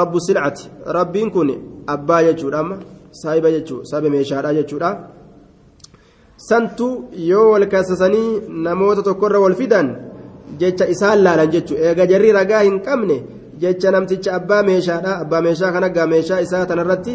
rabbu 0.00 0.20
silcati 0.20 0.70
rabbiin 0.98 1.30
kun 1.30 1.50
abbaa 1.86 2.22
jechuudha 2.28 2.58
amma 2.64 2.76
saahiba 3.10 3.50
jechuu 3.50 3.84
sabe 3.84 4.08
meeshaadha 4.16 4.54
jechuudha 4.54 4.90
santu 6.38 6.88
yoo 7.30 7.50
wal 7.52 7.66
kaasasanii 7.72 8.30
namoota 8.66 9.02
tokkorra 9.02 9.40
wal 9.44 9.54
fidan 9.60 9.88
jecha 10.60 10.86
isaan 10.94 11.18
laalan 11.26 11.50
jechuudha 11.54 11.82
eega 11.90 12.06
jarri 12.12 12.30
ragaa 12.38 12.62
hin 12.68 12.78
qabne 12.86 13.16
jecha 13.62 13.90
namticha 13.90 14.34
abbaa 14.38 14.62
meeshaadha. 14.62 15.12
Abbaa 15.22 15.40
meeshaa 15.46 15.72
kan 15.72 15.84
aggaa 15.84 16.06
meeshaa 16.06 16.40
isaa 16.46 16.64
tanarratti 16.70 17.14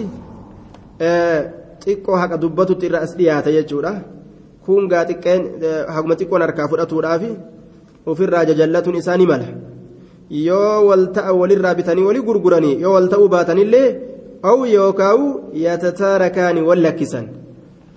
xiqqoo 1.83 2.17
haqa 2.21 2.37
dubbatutti 2.43 2.85
irra 2.89 2.99
as 3.05 3.15
dhiyaata 3.17 3.51
jechuudha. 3.57 3.93
Kun 4.65 4.87
gaa 4.91 5.03
xiqqeen 5.09 5.41
haguma 5.95 6.15
xiqqoon 6.19 6.41
harkaa 6.45 6.67
fudhatuudhaaf 6.71 7.23
ofirraa 8.11 8.45
jajallatuun 8.49 8.95
isaa 9.01 9.17
ni 9.17 9.25
mala. 9.31 9.47
Yoo 10.47 10.87
wal 10.89 11.05
ta'a 11.15 11.31
walirraa 11.41 11.75
bitanii 11.79 12.07
walii 12.09 12.25
gurguranii 12.29 12.75
yoo 12.83 12.93
wal 12.97 13.07
ta'uu 13.13 13.29
baatanillee 13.35 13.87
aw 14.49 14.57
yookaa'u 14.75 15.23
yatataarakaani 15.65 16.61
wal 16.69 16.81
lakkisan. 16.85 17.25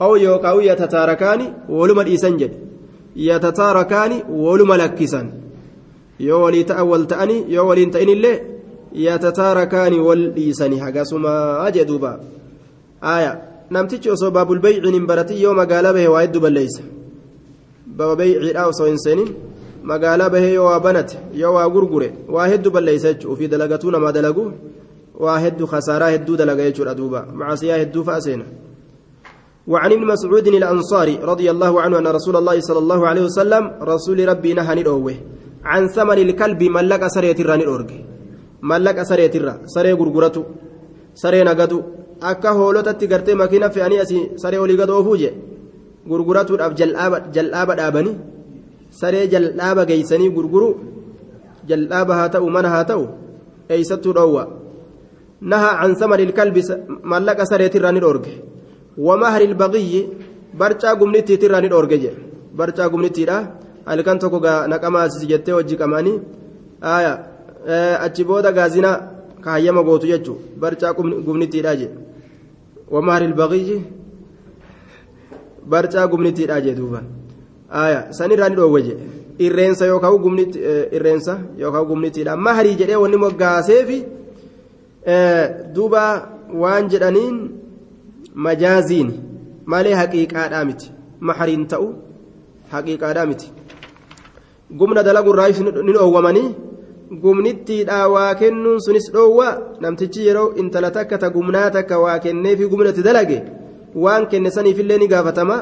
أو 0.03 0.17
يوكاو 0.17 0.61
يتتاركان 0.61 1.41
ولما 1.69 2.03
الإيسان 2.03 2.37
جد 2.37 2.53
يتتاركان 3.17 4.13
ولما 4.31 4.75
لكسان 4.75 5.27
يو 6.21 6.45
ولي 6.45 6.63
تأول 6.63 7.07
تأني 7.07 7.45
يو 7.49 7.69
ولي 7.69 7.87
تأني 7.87 8.13
اللي 8.13 8.41
يتتاركان 8.93 9.95
والإيسان 10.01 10.81
حقا 10.81 11.05
سما 11.05 11.69
أجدوبا 11.69 12.21
آية 13.03 13.33
نمتج 13.71 14.09
أصو 14.09 14.31
باب 14.31 14.53
البيع 14.53 14.85
نمبرتي 14.85 15.35
يوم 15.43 15.61
قال 15.61 15.93
به 15.95 16.09
وايد 16.09 16.37
بليس 16.39 16.81
باب 17.87 18.17
بيع 18.17 18.65
أو 18.65 18.73
سو 18.73 18.87
إنسان 18.87 19.21
magaala 19.87 20.31
bahee 20.31 20.55
yoo 20.55 20.65
waa 20.67 20.81
banate 20.81 21.19
yoo 21.41 21.55
waa 21.55 21.69
gurgure 21.69 22.09
waa 22.29 22.47
hedduu 22.53 22.71
balleeysa 22.77 23.13
jechuudha 23.13 23.33
ofii 23.33 23.49
dalagatuu 23.49 23.91
namaa 23.95 24.13
dalagu 24.13 24.53
waa 25.25 25.39
hedduu 25.45 25.67
khasaaraa 25.73 26.11
hedduu 26.15 26.37
dalaga 26.37 26.65
jechuudha 26.69 26.95
duuba 27.01 27.21
macaasiyaa 27.35 27.79
hedduu 27.83 28.05
fa'a 28.09 28.21
seena. 28.21 28.45
وعن 29.73 29.91
ابن 29.93 30.05
مسعود 30.07 30.47
الأنصاري 30.47 31.17
رضي 31.31 31.51
الله 31.51 31.73
عنه 31.81 31.99
أن 31.99 32.07
رسول 32.07 32.37
الله 32.37 32.57
صلى 32.61 32.79
الله 32.79 33.01
عليه 33.09 33.23
وسلم 33.29 33.63
رسول 33.83 34.19
ربي 34.29 34.55
نهى 34.55 34.75
ندعوه 34.81 35.15
عن 35.65 35.83
ثمن 35.89 36.19
الكلب 36.27 36.61
ملك 36.77 37.03
سرية 37.15 37.39
الرا 37.43 37.57
ندعوه 37.57 37.91
ملك 38.63 38.99
سرية 39.03 39.35
الرا 39.41 39.55
سرية 39.75 39.95
غرغرته 40.01 40.45
سرية 41.23 41.43
نقدو 41.51 41.81
akka 42.21 42.53
hoolotatti 42.53 43.07
gartee 43.07 43.35
makiina 43.35 43.71
fe'anii 43.71 43.99
asii 44.05 44.31
saree 44.43 44.59
olii 44.59 44.77
gad 44.77 44.91
oofuu 44.91 45.17
je 45.23 45.31
gurguratuudhaaf 46.09 46.73
jal'aaba 47.35 47.77
dhaabanii 47.81 48.17
saree 49.01 49.27
jal'aaba 49.33 49.85
geeysanii 49.91 50.31
gurguru 50.37 50.69
jal'aaba 51.69 52.15
haa 52.19 52.29
ta'u 52.29 52.51
mana 52.57 52.69
haa 52.75 52.85
ta'u 52.91 53.05
eeysattuu 53.69 54.15
dhoowwa 54.19 54.45
naha 55.53 55.71
can 55.81 55.95
samani 56.01 56.23
ilkalbi 56.29 56.63
mallaqa 57.13 57.47
sareetirraa 57.53 57.93
ni 57.93 58.01
dhoorge 58.01 58.33
ومهر 58.99 59.41
البغي 59.41 60.09
برجا 60.55 60.91
قمنتي 61.01 61.37
تراني 61.37 61.69
دورجه 61.69 62.13
برجا 62.59 62.85
قمنتيدha 62.87 63.39
halkan 63.87 64.19
tokko 64.19 64.41
naqama 64.69 65.03
asii 65.03 65.27
jettee 65.27 65.53
hojii 65.53 65.77
qamaanii 65.77 66.21
achi 68.07 68.25
booda 68.25 68.53
gaazina 68.53 68.91
kaayyama 69.45 69.83
gootu 69.83 70.07
jechuun 70.07 70.39
barcaa 70.61 70.93
gumnittiidha 71.27 71.77
je 71.81 71.89
wamahar 72.91 73.23
ilbaqiyyi 73.23 73.77
barcaa 75.73 76.07
gumnittiidha 76.13 76.61
je 76.65 76.75
duuba 76.75 77.01
sanirraa 78.19 78.49
ni 78.49 78.57
dhoowwe 78.57 78.83
je 78.87 78.95
irreensa 79.47 79.87
yookaan 79.87 80.19
gumnitti 80.25 80.59
irreensa 80.97 81.39
yookaan 81.59 81.87
gumnittiidha 81.91 82.37
maharii 82.37 82.75
jedhee 82.81 83.03
wanni 83.05 83.17
moggaaseefi 83.25 83.99
duuba 85.75 86.03
waan 86.63 86.89
jedhaniin. 86.89 87.37
Majaaziin 88.45 89.11
malee 89.73 89.95
haqiiqaadhaa 90.01 90.65
miti 90.71 90.93
mahariin 91.21 91.67
ta'u 91.73 91.89
haqiiqaadhaa 92.73 93.27
miti 93.33 93.53
gumna 94.79 95.03
dalagurraa 95.09 95.49
ni 95.87 95.93
dhoowwamanii 95.97 96.49
gumnittiidhaa 97.23 98.09
waa 98.15 98.35
kennuun 98.35 98.81
sunis 98.87 99.11
dhoowwa 99.13 99.49
namtichi 99.81 100.27
yeroo 100.27 100.53
intala 100.63 100.91
takka 100.91 101.19
ta 101.19 101.31
gumnaa 101.31 101.71
takka 101.71 101.99
waa 102.05 102.19
kenneefi 102.19 102.69
gumnatti 102.73 103.03
dalage 103.09 103.39
waan 104.05 104.27
kenne 104.31 104.51
saniifillee 104.51 104.99
ni 104.99 105.09
gaafatama 105.09 105.57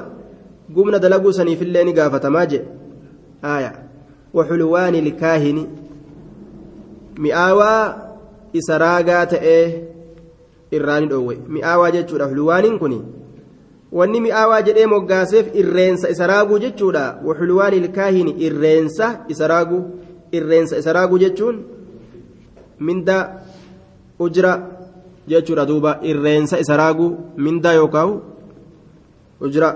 gumna 0.74 0.98
dalaguu 0.98 1.32
saniifillee 1.38 1.84
ni 1.84 1.92
gaafatamaa 1.98 2.46
jedhe 2.46 2.68
aya 3.54 3.72
waxulwaani 4.34 4.98
ilkaahini 4.98 5.66
mi'aawaa 7.18 7.82
isa 8.52 8.78
raagaa 8.78 9.26
ta'ee 9.26 9.93
irraa 10.70 11.00
ni 11.00 11.06
dhoowwe 11.06 11.38
mi'aawaa 11.48 11.90
jechuudha 11.90 12.26
hulwaaniin 12.26 12.78
kun 12.78 12.94
wanni 13.92 14.20
mi'aawaa 14.20 14.62
jedhee 14.62 14.86
moggaaseef 14.86 15.46
irreensa 15.54 16.08
isa 16.10 16.26
raaguu 16.26 16.58
jechuudha 16.58 17.04
waxulwaani 17.24 17.76
ilkaahini 17.76 18.32
irreensa 18.46 19.06
isa 19.28 19.48
raaguu 19.48 19.82
irreensa 20.32 20.78
isa 20.78 20.92
raaguu 20.92 21.18
jechuun 21.18 21.62
minda 22.80 23.18
ujra 24.18 24.52
jechuudha 25.28 25.66
duuba 25.66 25.98
irreensa 26.02 26.58
isa 26.58 26.76
raaguu 26.76 27.10
minda 27.36 27.72
yookaan 27.72 28.20
ujra 29.40 29.68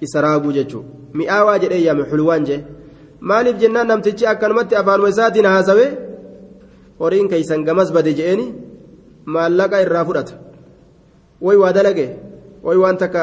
isa 0.00 0.20
raaguu 0.20 0.52
jechuudha 0.52 0.88
mi'aawaa 1.14 1.58
jedhee 1.58 1.82
yaame 1.84 2.04
xulwaan 2.10 2.44
jee 2.48 2.60
maaliif 3.20 3.56
jennaan 3.62 3.86
namtichi 3.86 4.26
akkanumatti 4.26 4.74
afaanuma 4.80 5.08
isaatiin 5.14 5.46
haasawee 5.46 5.90
horiin 7.00 7.28
keeysan 7.28 7.64
gamas 7.64 7.92
bade 7.92 8.12
je'eeni 8.18 8.46
maallaqa 9.24 9.82
irraa 9.82 10.04
fudhata. 10.04 10.34
Way 11.40 11.56
waa 11.56 11.72
dalage 11.72 12.06
way 12.62 12.76
waan 12.76 12.96
takka 12.98 13.22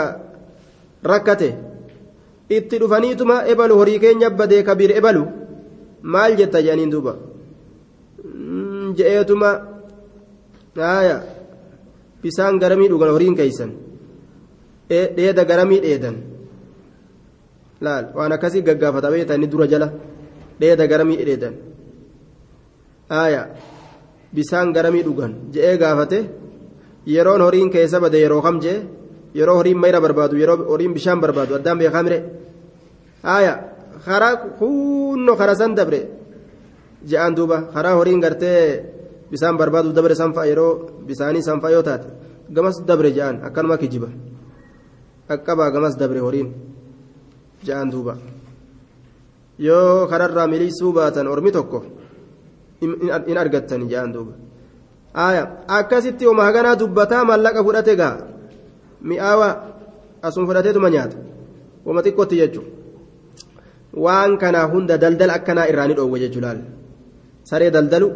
rakkate. 1.03 1.49
Itti 2.49 2.79
dhufaniituma 2.81 3.45
ebalu 3.51 3.75
horii 3.79 3.99
keenya 3.99 4.29
badee 4.29 4.63
kabiir 4.63 4.91
ebalu 4.99 5.23
maal 6.01 6.35
jetta 6.39 6.61
jedhaniin 6.61 6.91
duuba? 6.91 7.13
Je'eetuma 8.97 9.49
haaya 10.75 11.17
bisaan 12.21 12.59
garamii 12.59 12.89
dhugan 12.89 13.11
horiin 13.13 13.35
keeysan. 13.35 13.71
Dheeda 14.89 15.43
garamii 15.45 15.81
dheedan. 15.85 16.15
Laal 17.81 18.05
waan 18.15 18.31
akkasii 18.35 18.61
gaggaafata 18.67 19.11
beektaa 19.11 19.35
inni 19.37 19.47
dura 19.51 19.67
jala. 19.67 19.87
Dheeda 20.59 20.87
garamii 20.87 21.17
dheedan. 21.27 21.53
Haaya 23.09 23.41
bisaan 24.35 24.73
garamii 24.75 25.03
dhugan 25.07 25.31
je'ee 25.53 25.77
gaafate 25.81 26.19
yeroon 27.13 27.41
horiin 27.41 27.69
keessa 27.73 27.99
bade 28.03 28.17
yeroo 28.23 28.41
kam 28.45 28.55
je'e 28.63 28.77
yeroo 29.39 29.55
horiin 29.59 29.77
mayra 29.83 29.99
barbaadu 30.05 30.35
yeroo 30.41 30.57
horiin 30.71 30.93
bishaan 30.97 31.19
barbaadu 31.23 31.51
addaan 31.57 31.77
beekaa 31.81 32.03
mire 32.05 32.19
haaya 33.27 33.53
karaa 34.05 34.35
kunno 34.59 35.33
kara 35.39 35.53
san 35.59 35.71
dabre 35.79 35.99
je'aan 37.09 37.33
duuba 37.37 37.57
karaa 37.73 37.95
horiin 37.99 38.19
gartee 38.25 38.61
bisaan 39.31 39.55
barbaadu 39.61 39.89
dabre 39.97 40.15
sanfa 40.21 40.41
yeroo 40.51 40.71
bisaanii 41.07 41.43
sanfa 41.49 41.67
yoo 41.75 41.83
taate 41.87 42.07
gamas 42.55 42.77
dabre 42.89 43.09
je'aan 43.17 43.35
akkanuma 43.47 43.77
kijiba 43.81 44.09
qaqqabaa 45.29 45.69
gamas 45.75 45.95
dabre 46.01 46.19
horiin 46.25 46.49
je'aan 47.65 47.89
duuba 47.93 48.13
yoo 49.67 50.07
kararraa 50.11 50.47
miliisuu 50.53 50.91
baatan 50.97 51.27
ormi 51.33 51.51
tokko 51.57 51.79
in 52.81 53.37
argattani 53.37 53.85
je'aan 53.91 54.11
duuba 54.13 54.33
akkasitti 55.79 56.27
oma 56.31 56.43
haganaa 56.47 56.75
dubbataa 56.81 57.23
mallaqa 57.31 57.63
fudhate 57.63 57.93
gaa 58.01 58.17
mi'aawa 59.09 59.47
asuma 60.27 60.47
fudhateetuma 60.49 60.89
nyaata 60.95 61.17
wama 61.85 62.01
xiqqootti 62.05 62.35
jechuudha 62.41 62.71
waan 64.05 64.37
kanaa 64.41 64.67
hunda 64.71 64.97
daldala 65.03 65.33
akkanaa 65.39 65.67
irraa 65.71 65.87
ni 65.87 65.97
dhoowwe 65.99 66.19
jechuudha 66.23 66.47
laal 66.53 66.61
saree 67.49 67.71
daldalu 67.75 68.09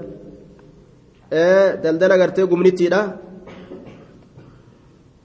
daldala 1.84 2.16
gartee 2.22 2.46
gumnittiidha 2.52 3.02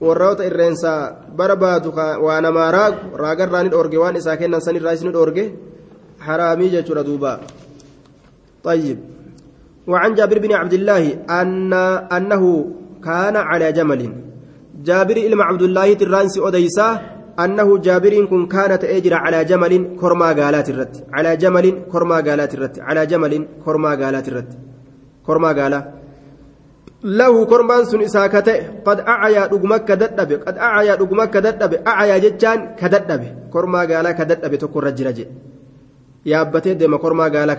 warroota 0.05 0.43
irreensaa 0.49 0.99
barbaadu 1.39 1.89
waa 2.25 2.39
namaa 2.41 2.69
raagu 2.77 3.15
raagarraa 3.23 3.63
ni 3.63 3.69
dhoorge 3.73 3.97
waan 4.03 4.15
isaa 4.21 4.37
kennan 4.41 4.61
sanirraa 4.67 4.95
is 4.97 5.03
ni 5.07 5.11
dhoorge 5.15 5.43
haraamii 6.27 6.69
jechuudha 6.75 7.03
duuba 7.09 7.31
طيب 8.63 8.97
وعن 9.91 10.13
جابر 10.17 10.37
بن 10.45 10.51
عبد 10.61 10.73
الله 10.79 11.03
أن 11.39 11.73
أنه 12.17 12.43
كان 13.07 13.35
على 13.49 13.67
جمل. 13.77 14.01
جابر 14.87 15.17
إلما 15.27 15.43
عبد 15.49 15.61
الله 15.61 15.93
الرانسي 16.05 16.39
أديسا 16.47 16.87
أنه 17.43 17.77
جابر 17.77 18.13
كن 18.31 18.41
كانت 18.53 18.83
أجر 18.95 19.13
على 19.13 19.39
جمل 19.51 19.73
كرما 20.01 20.29
قالات 20.39 20.69
الرت. 20.69 20.95
على 21.15 21.31
جمل 21.43 21.65
كرما 21.91 22.17
قالات 22.27 22.51
الرت. 22.55 22.75
على 22.87 23.01
جمل 23.11 23.33
كرما 23.65 23.91
قالات 24.01 24.27
الرت. 24.31 24.51
كرما 25.27 25.51
قالا 25.59 25.79
له 27.03 27.45
كرمان 27.45 27.85
سن 27.85 28.01
إساكته 28.01 28.55
قد 28.87 28.99
أعيا 28.99 29.45
دقمك 29.53 29.81
كددب 29.89 30.31
قد 30.45 30.57
أعيا 30.57 30.95
دقمك 31.01 31.29
كددب 31.29 31.73
أعيا 31.87 32.17
جتان 32.17 32.59
كددب 32.79 33.23
كرما 33.53 33.79
قالا 33.89 34.11
كددب 34.19 34.55
تكون 34.55 34.83
رجرج 34.83 35.19
يابتي 36.25 36.73
دم 36.73 36.95
كرما 37.03 37.25
قالا 37.33 37.53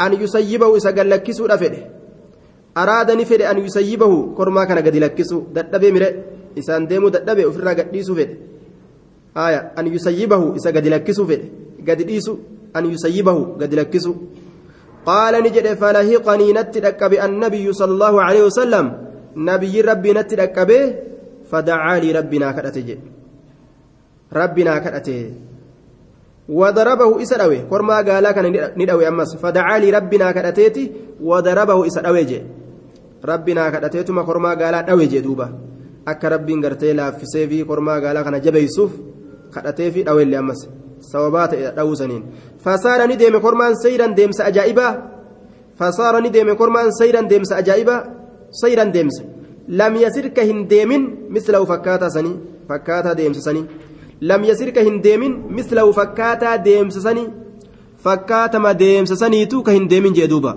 كددب 0.00 0.06
أراد 0.06 0.20
نفده 0.20 0.20
أن 0.20 0.22
يسيبه 0.22 0.76
إساقلكسو 0.76 1.46
رفده 1.46 1.82
أراد 2.76 3.10
نفد 3.10 3.42
أن 3.42 3.58
يسيبه 3.58 4.34
كرما 4.36 4.64
كان 4.64 4.78
قد 4.78 4.96
لكسو 4.96 5.38
ددبه 5.54 5.90
مره 5.92 6.14
إسان 6.58 6.86
ديمو 6.86 7.08
ددبه 7.08 7.46
وفرنا 7.46 7.70
قد 7.70 7.90
ديسو 7.92 8.14
فد 8.14 8.30
آية 9.36 9.60
أن 9.78 9.86
يسيبه 9.86 10.56
إسا 10.56 10.70
قد 10.70 10.86
لكسو 10.86 11.24
فد 11.26 11.42
قد 11.88 12.02
ديسو 12.02 12.38
أن 12.76 12.84
يسيبه 12.86 13.38
قد 13.60 13.74
لكسو 13.74 14.14
قال 15.06 15.34
نجد 15.44 15.66
فلهقني 15.74 16.52
نتدك 16.52 17.02
النبي 17.24 17.72
صلى 17.72 17.92
الله 17.96 18.22
عليه 18.22 18.42
وسلم 18.44 18.86
نبي 19.36 19.80
ربي 19.80 20.12
نتدك 20.12 20.58
به 20.58 20.94
فدعا 21.50 21.98
لي 21.98 22.12
ربنا 22.12 22.52
كدته 22.52 22.98
ربنا 24.32 24.74
كدته 26.48 26.56
وضربه 26.56 27.22
إسدوي 27.22 27.58
كرما 27.70 27.96
قالا 27.96 28.32
كان 28.32 28.72
ندوي 28.76 29.08
أمس 29.08 29.36
فدعا 29.36 29.78
لي 29.78 29.90
ربنا 29.90 30.32
كدتيتي 30.32 30.92
وضربه 31.20 31.86
إسدوي 31.86 32.24
جي 32.24 32.42
ربنا 33.24 33.70
كدتيتما 33.70 34.22
كرما 34.22 34.54
قالا 34.54 34.80
دوي 34.80 35.06
جي 35.06 35.20
دوبا 35.20 35.68
akka 36.08 36.28
rabbiin 36.32 36.60
gartee 36.64 36.94
laaffisee 36.96 37.46
fi 37.48 37.64
kormaa 37.64 38.00
gaalaa 38.00 38.24
kana 38.24 38.40
jabeessuuf 38.40 38.92
kadhatee 39.54 39.90
fi 39.94 40.04
dhaweellee 40.06 40.38
ammas 40.42 40.60
sababaa 41.10 41.48
ta'e 41.52 41.72
dha'uu 41.76 41.96
saniin 42.00 42.22
fasaara 42.64 43.06
ni 43.10 43.16
deeme 43.22 43.40
kormaan 43.46 43.76
sayran 43.82 44.16
deemsa 44.18 44.46
ajaa'ibaa 44.50 44.92
fasaara 45.80 46.20
ni 46.24 46.30
deeme 46.36 46.54
kormaan 46.60 46.92
sayran 47.00 47.28
deemsa 47.32 47.56
ajaa'ibaa 47.60 48.00
sayran 48.62 48.92
deemsa 48.96 49.22
lam 49.80 50.00
yasirka 50.04 50.48
hin 50.50 50.64
deemin 50.72 51.04
mislahu 51.36 51.66
fakkaataa 51.72 52.10
sanii 52.16 52.36
fakkaataa 52.68 53.14
deemsa 53.20 53.44
sanii 53.48 53.66
mislahu 55.58 55.92
fakkaataa 55.98 56.56
deemsa 56.68 57.00
sanii 57.06 57.28
fakkaatama 58.04 58.74
deemsa 58.84 59.16
saniitu 59.16 59.62
ka 59.62 59.72
hin 59.72 59.88
deemin 59.92 60.14
jee 60.20 60.28
duuba 60.32 60.52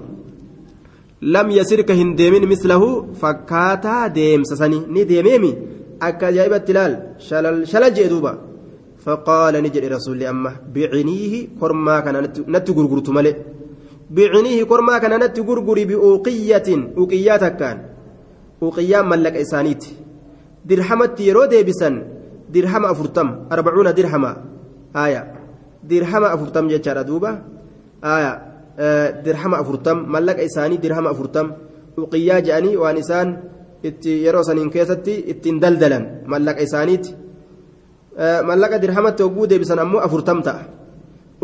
lam 1.21 1.51
yasirka 1.57 1.93
hin 1.93 2.15
deemin 2.21 2.47
mislahu 2.53 2.91
fakkaataa 3.23 4.03
deemsa 4.19 4.55
sanii 4.61 4.85
ni 4.87 5.09
deemeemi 5.11 5.51
akka 5.99 6.27
ajaa'ibatti 6.31 6.71
ilaal 6.71 6.95
shalal 7.71 7.93
jee 7.99 8.09
duuba 8.13 8.33
فقال 9.05 9.53
نجد 9.63 9.85
رسول 9.85 10.23
أمه 10.23 10.53
بعنيه 10.75 11.33
كرما 11.59 11.99
كان 11.99 12.15
نتي 12.53 12.71
غرغرت 12.71 13.09
ملئ 13.09 13.35
بعنيه 14.15 14.63
كرما 14.63 14.97
كان 14.97 15.13
نتي 15.23 15.41
غرغري 15.41 15.85
بأوقية 15.85 16.67
أوقيات 16.97 17.43
كان 17.59 17.77
أوقيا 18.63 19.01
ملك 19.01 19.35
إسانيت 19.43 19.83
درهمت 20.65 21.19
يرو 21.19 21.45
ديبسن 21.45 21.95
درهم 22.53 22.83
أفرتم 22.85 23.27
أربعون 23.51 23.87
درهما 23.93 24.31
آية 24.95 25.21
درهم 25.83 26.23
أفرتم 26.23 26.63
جتشارة 26.67 27.01
دوبة 27.01 27.31
آية 28.03 28.31
آه 28.79 29.09
درهم 29.25 29.53
أفرتم 29.55 29.97
ملك 30.11 30.37
إساني 30.39 30.77
درهم 30.83 31.05
أفرتم 31.07 31.45
أوقيا 31.99 32.39
جاني 32.39 32.77
وانسان 32.77 33.27
itti 33.81 34.11
yeroo 34.25 34.43
saniin 34.45 34.69
keessatti 34.69 35.13
ittiin 35.31 35.57
daldalan 35.61 36.03
mallaqa 36.31 36.61
isaaniiti 36.67 37.15
mallaqa 38.49 38.77
dirhamatti 38.83 39.23
hogguu 39.25 39.47
deebisan 39.49 39.79
ammoo 39.83 40.01
afurtam 40.07 40.39
ta'a 40.47 40.63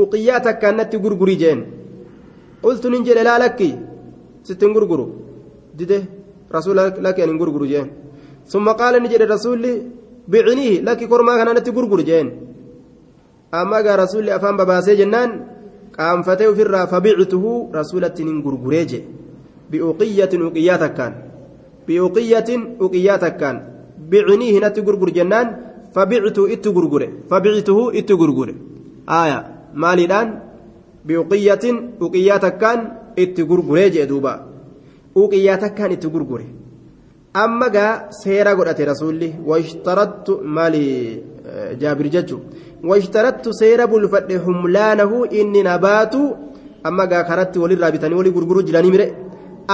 uqiyyaa 0.04 0.40
takkaan 0.48 0.78
natti 0.78 0.98
gurgurii 1.04 1.38
jeen 1.42 1.60
qultu 2.64 2.88
nin 2.94 3.06
jedhe 3.08 3.24
laa 3.30 3.40
lakki 3.44 3.70
sittin 4.48 4.72
gurguru 4.76 5.06
dide 5.78 5.98
rasuula 6.56 6.84
lakki 7.06 7.22
anin 7.26 7.38
gurguru 7.42 7.66
jeen 7.74 7.88
summa 8.52 8.72
qaala 8.80 9.00
ni 9.00 9.10
jedhe 9.14 9.26
rasuulli 9.36 9.74
biciniihi 10.32 10.82
lakki 10.88 11.08
kormaa 11.08 11.38
kana 11.38 11.54
natti 11.54 11.72
gurguru 11.72 12.04
jeen 12.10 12.32
amma 13.52 13.84
gaa 13.86 13.98
rasuulli 14.04 14.32
afaan 14.32 14.58
babaasee 14.58 14.96
jennaan 15.02 15.32
qaanfatee 15.98 16.48
ofirraa 16.54 16.88
fabictuhu 16.88 17.70
rasuulatti 17.74 18.24
nin 18.24 18.42
gurguree 18.42 18.86
je 18.92 19.00
biuqiyyatin 19.72 20.42
uqiyyaa 20.50 20.78
takkaan 20.84 21.14
biuqiyyatin 21.88 22.62
uqiyyaa 22.86 23.18
takkaan 23.26 23.58
biciniihi 24.10 24.60
natti 24.60 24.82
gurgur 24.82 25.12
jennaan 25.20 25.68
فبعته 25.96 26.54
اتغرغره 26.54 27.10
فبعته 27.30 27.78
اتغرغره 28.00 28.56
آية 29.10 29.40
مالدان 29.74 30.28
بأقية 31.06 31.66
أقيات 32.02 32.46
كان 32.46 32.80
amma 37.44 37.70
gaa 37.70 38.10
seera 38.22 38.56
godhate 38.56 38.84
rasuulli 38.92 39.30
washtarattu 39.50 40.34
maali 40.56 40.84
eh, 41.52 41.72
jaabir 41.82 42.08
jechuun. 42.16 42.42
Washtarattu 42.90 43.54
seera 43.62 43.88
bulfadhe 43.92 44.36
humlaanahu 44.46 45.26
inni 45.40 45.62
nabaatu 45.70 46.22
amma 46.88 47.06
gaa 47.12 47.24
karatti 47.30 47.60
walirraa 47.64 47.92
bitanii 47.96 48.18
walii 48.20 48.36
gurguruu 48.38 48.64
jiranii 48.68 48.92
mire. 48.96 49.08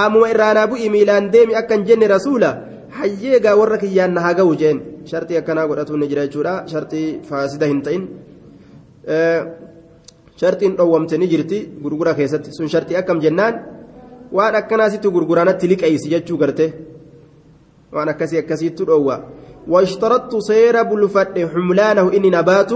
Ammuma 0.02 0.30
irraa 0.32 0.54
naa 0.58 0.66
bu'i 0.66 0.88
miilaan 0.94 1.30
deemi 1.34 1.54
akkan 1.60 1.84
jenne 1.88 2.06
rasuula? 2.14 2.50
Hayyee 2.98 3.40
gaa 3.44 3.56
warra 3.60 3.78
kiyyaan 3.82 4.12
na 4.14 4.20
haa 4.24 4.34
ga'u 4.38 4.56
jeen. 4.62 4.78
Shartii 5.10 5.36
akkanaa 5.40 5.66
godhatuun 5.68 6.00
ni 6.00 6.08
jira 6.08 6.26
jechuudha. 6.26 6.54
Shartii 6.72 7.06
faasida 7.28 7.66
hin 7.66 7.82
ta'in. 7.82 8.02
Eh, 9.14 9.40
shartiin 10.40 10.76
dhowwamte 10.78 11.18
ni 11.18 11.28
jirti 11.32 11.58
gurgura 11.82 12.14
keessatti. 12.14 12.50
Sun 12.56 12.68
shartii 12.68 12.96
akkam 12.96 13.20
jennaan? 13.20 13.54
Waan 14.32 14.54
akkanaa 14.60 14.90
sitti 14.90 15.08
gurguraanatti 15.16 15.68
liqeessi 15.72 16.10
jechuu 16.14 16.38
gartee 16.42 16.72
waan 17.94 18.08
akkasii 18.14 18.38
akkasiittu 18.42 18.90
dhowwa 18.90 19.16
واشترطت 19.68 20.32
سير 20.38 20.82
بلفد 20.82 21.36
حملانه 21.52 22.12
إني 22.16 22.30
نبات 22.30 22.72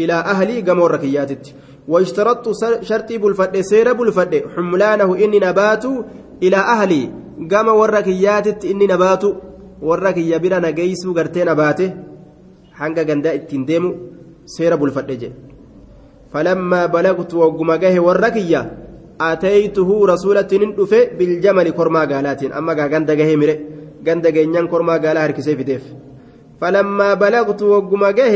إلى 0.00 0.12
أهلي 0.12 0.60
قمور 0.60 0.90
ركياتت 0.90 1.54
واشترطت 1.88 2.48
شرطي 2.82 3.18
بلفد 3.18 3.60
سير 3.60 3.92
بلفد 3.92 4.32
حملانه 4.56 5.08
إني 5.24 5.38
نبات 5.38 5.84
إلى 6.42 6.56
أهلي 6.56 7.02
قام 7.50 7.68
وركياتت 7.68 8.64
إني 8.64 8.86
نبات 8.86 9.24
وركي 9.82 10.38
بلا 10.38 10.58
نجيس 10.58 11.06
قرتي 11.16 11.44
نباته 11.44 11.90
حنقا 12.78 13.02
قندا 13.08 13.34
التنديم 13.34 13.84
سير 14.46 14.76
بلفد 14.76 15.32
فلما 16.32 16.86
بلغت 16.86 17.34
وقم 17.34 17.70
جه 17.82 18.00
وركيا 18.00 18.60
أتيته 19.20 20.06
رسولة 20.12 20.50
ندفه 20.52 21.02
بالجمل 21.18 21.70
كرما 21.70 22.02
قالات 22.10 22.40
أما 22.44 22.72
قندا 22.92 23.14
جه 23.14 23.36
مره 23.36 23.56
جينيان 24.06 24.66
كرما 24.68 24.92
قال 25.02 25.16
هركسي 25.18 25.56
في 25.56 25.62
ديف 25.62 25.84
فلما 26.60 27.14
بلغت 27.14 27.62
وقم 27.62 28.02
جه 28.18 28.34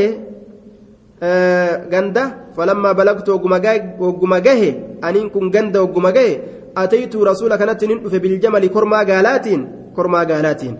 ganda 1.21 2.49
falammaa 2.57 2.97
balagtu 2.97 3.37
wagguma 3.37 4.41
gahe 4.41 4.97
aniin 5.05 5.29
kun 5.29 5.53
ganda 5.53 5.81
wagguma 5.85 6.11
gahe 6.11 6.41
ataytu 6.75 7.21
rasuula 7.21 7.57
kanatti 7.61 7.87
nin 7.87 8.01
dhufe 8.01 8.17
biljamali 8.19 8.69
kormaa 8.73 9.05
gaalaatiin 9.05 9.93
kormaa 9.93 10.25
gaalaatiin 10.25 10.77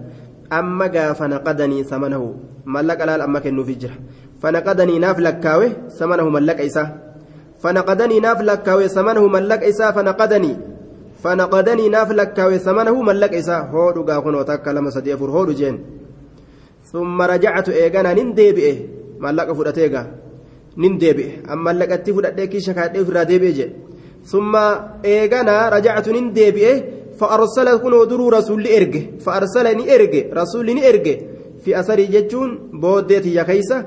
amma 0.50 0.90
gaafa 0.90 1.28
naqadanii 1.28 1.86
samanahu 1.86 2.34
mallaqa 2.66 3.06
laal 3.06 3.22
amma 3.22 3.42
kennuufi 3.46 3.76
jira 3.78 3.94
fanaqadanii 4.42 5.00
naaf 5.00 5.22
lakkaawe 5.22 5.68
samanahu 6.00 6.34
mallaqa 6.34 6.64
isaa 6.66 6.90
fanaqadanii 7.62 8.20
naaf 8.26 8.42
lakkaawe 8.42 8.90
samanahu 8.90 9.30
mallaqa 9.30 9.70
isaa 9.70 9.94
fanaqadanii 9.94 10.58
lakkaawe 11.24 12.60
samanahu 12.60 13.04
mallaqa 13.04 13.38
isaa 13.38 13.64
hoodhu 13.74 14.04
gaa 14.04 14.22
kunoo 14.22 14.44
takka 14.44 14.74
lama 14.74 14.92
sadii 14.92 15.12
afur 15.18 15.32
hoodhu 15.32 15.54
jeen 15.54 15.80
ثم 16.92 17.22
رجعت 17.22 17.70
إيجانا 17.70 18.14
ننديبئه 18.14 18.76
mallaqa 19.24 19.54
fudhatee 19.56 19.90
gaa 19.94 20.06
nin 20.78 20.98
deebi'e 21.02 21.42
amma 21.48 21.64
mallaqatti 21.74 22.14
fudhadhee 22.16 22.48
kiisha 22.48 22.74
kaadhee 22.78 23.02
ofirraa 23.04 23.26
deebi'e 23.32 23.54
jedhe 23.60 23.76
summa 24.32 24.64
eeganaa 25.04 25.70
rajacatu 25.76 26.12
nin 26.16 26.28
deebi'e 26.38 26.74
fa'arsala 27.20 27.78
kunoo 27.84 28.06
duruu 28.10 28.30
rasuulli 28.38 28.70
erge 28.78 29.02
fa'arsala 29.26 29.72
ni 29.80 29.84
erge 29.96 30.22
rasuulli 30.40 30.74
ni 30.78 30.84
erge 30.92 31.14
fi 31.64 31.76
asarii 31.82 32.10
jechuun 32.16 32.52
booddee 32.82 33.22
tiyya 33.26 33.44
keeysa 33.50 33.78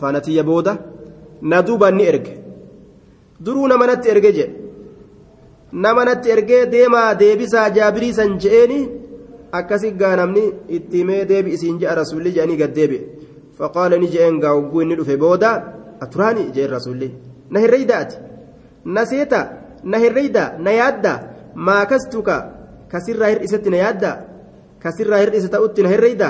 faana 0.00 0.20
tiyya 0.20 0.42
booda 0.50 0.72
na 1.42 1.62
duubaan 1.62 1.96
ni 1.96 2.04
erge 2.12 2.34
duruu 3.44 3.66
namanatti 3.72 4.08
erge 4.14 4.32
jedhe 4.38 4.68
namanatti 5.72 6.30
ergee 6.30 6.66
deemaa 6.74 7.14
deebisaa 7.14 7.70
jaabirii 7.76 8.12
san 8.18 8.38
je'eeni 8.42 8.78
akkasi 9.52 9.92
gaa 10.00 10.16
namni 10.16 10.44
itti 10.76 10.98
himee 10.98 11.24
deebi 11.28 11.52
isiin 11.56 11.78
je'a 11.80 11.94
rasuulli 11.94 12.32
je'anii 12.36 12.56
gad 12.56 12.74
deebi'e 12.74 13.02
faqaala 13.58 13.98
ni 13.98 14.08
je'een 14.14 14.40
gaa 14.40 14.54
hogguu 14.56 14.82
inni 14.82 14.96
dhufe 14.96 15.16
booda 15.24 15.50
aturaani 16.00 16.50
je'een 16.54 16.70
rasuulli 16.76 17.08
na 17.50 17.60
herreydaati 17.60 18.16
na 18.84 19.04
seeta 19.06 19.40
na 19.84 19.98
herreyda 19.98 20.44
na 20.58 20.70
yaadda 20.80 21.12
maa 21.54 21.86
kastuka 21.86 22.36
kasirraa 22.88 23.30
hir'isetti 23.32 23.70
na 23.70 23.76
yaadda 23.84 24.10
kasirraa 24.82 25.20
hir'ise 25.24 25.48
ta'utti 25.54 25.82
na 25.82 25.88
herreyda 25.94 26.28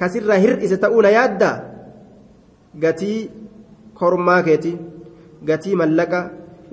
kasirraa 0.00 0.38
hir'ise 0.44 0.76
ta'uu 0.84 1.02
na 1.02 1.10
yaadda 1.18 1.50
gatii 2.84 3.20
kormaa 4.00 4.42
keeti 4.48 4.72
gatii 5.48 5.76
mallaqa 5.80 6.20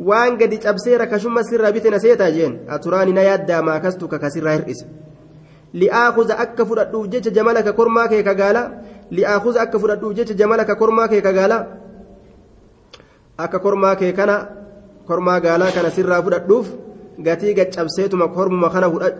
waan 0.09 0.37
gadi 0.37 0.57
cabsee 0.65 0.97
rakashumma 0.97 1.43
sirraa 1.49 1.71
bite 1.75 1.89
na 1.93 1.99
seetaa 2.05 2.31
jeen 2.37 2.53
aturaani 2.75 3.13
na 3.13 3.23
yaaddaa 3.29 3.61
maa 3.67 3.79
kastuka 3.85 4.19
kasirraa 4.23 4.55
hir'ise 4.57 4.85
li'aakuza 5.81 6.37
akka 6.45 6.65
fudhadhuuf 6.65 7.07
jecha 7.13 7.31
jamalaka 7.37 7.73
kormaa 7.79 8.07
kee 8.07 8.23
kagaala 8.29 8.63
li'aakuza 9.11 9.61
akka 9.65 9.79
fudhadhuuf 9.79 10.13
jecha 10.17 10.33
jamalaka 10.41 10.75
kormaa 10.75 11.07
kee 11.07 11.21
kagaala 11.27 11.57
akka 13.37 13.59
kormaa 13.59 13.95
kee 13.95 14.11
kana 14.19 14.35
kormaa 15.07 15.39
gaalaa 15.45 15.71
kana 15.75 15.89
sirraa 15.89 16.21
fudhadhuuf 16.25 16.67
gatii 17.27 17.53
gaccabseetuma 17.53 18.27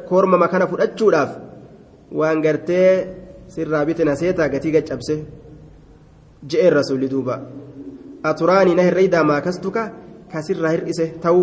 kormama 0.10 0.48
kana 0.48 0.68
fudhachuudhaaf 0.72 1.32
waan 2.20 2.42
gartee 2.42 2.90
sirraa 3.48 3.86
bite 3.86 4.04
na 4.04 4.16
seetaa 4.16 4.50
gatii 4.50 4.72
gaccabse. 4.72 5.16
Je'een 6.50 6.74
rasuulli 6.74 7.10
duuba. 7.10 7.40
Aturaanii 8.24 8.76
na 8.76 8.84
hirreeydaa 8.84 9.24
maakastuka 9.24 9.92
kasirraa 10.32 10.72
hir'ise 10.76 11.06
ta'u. 11.22 11.42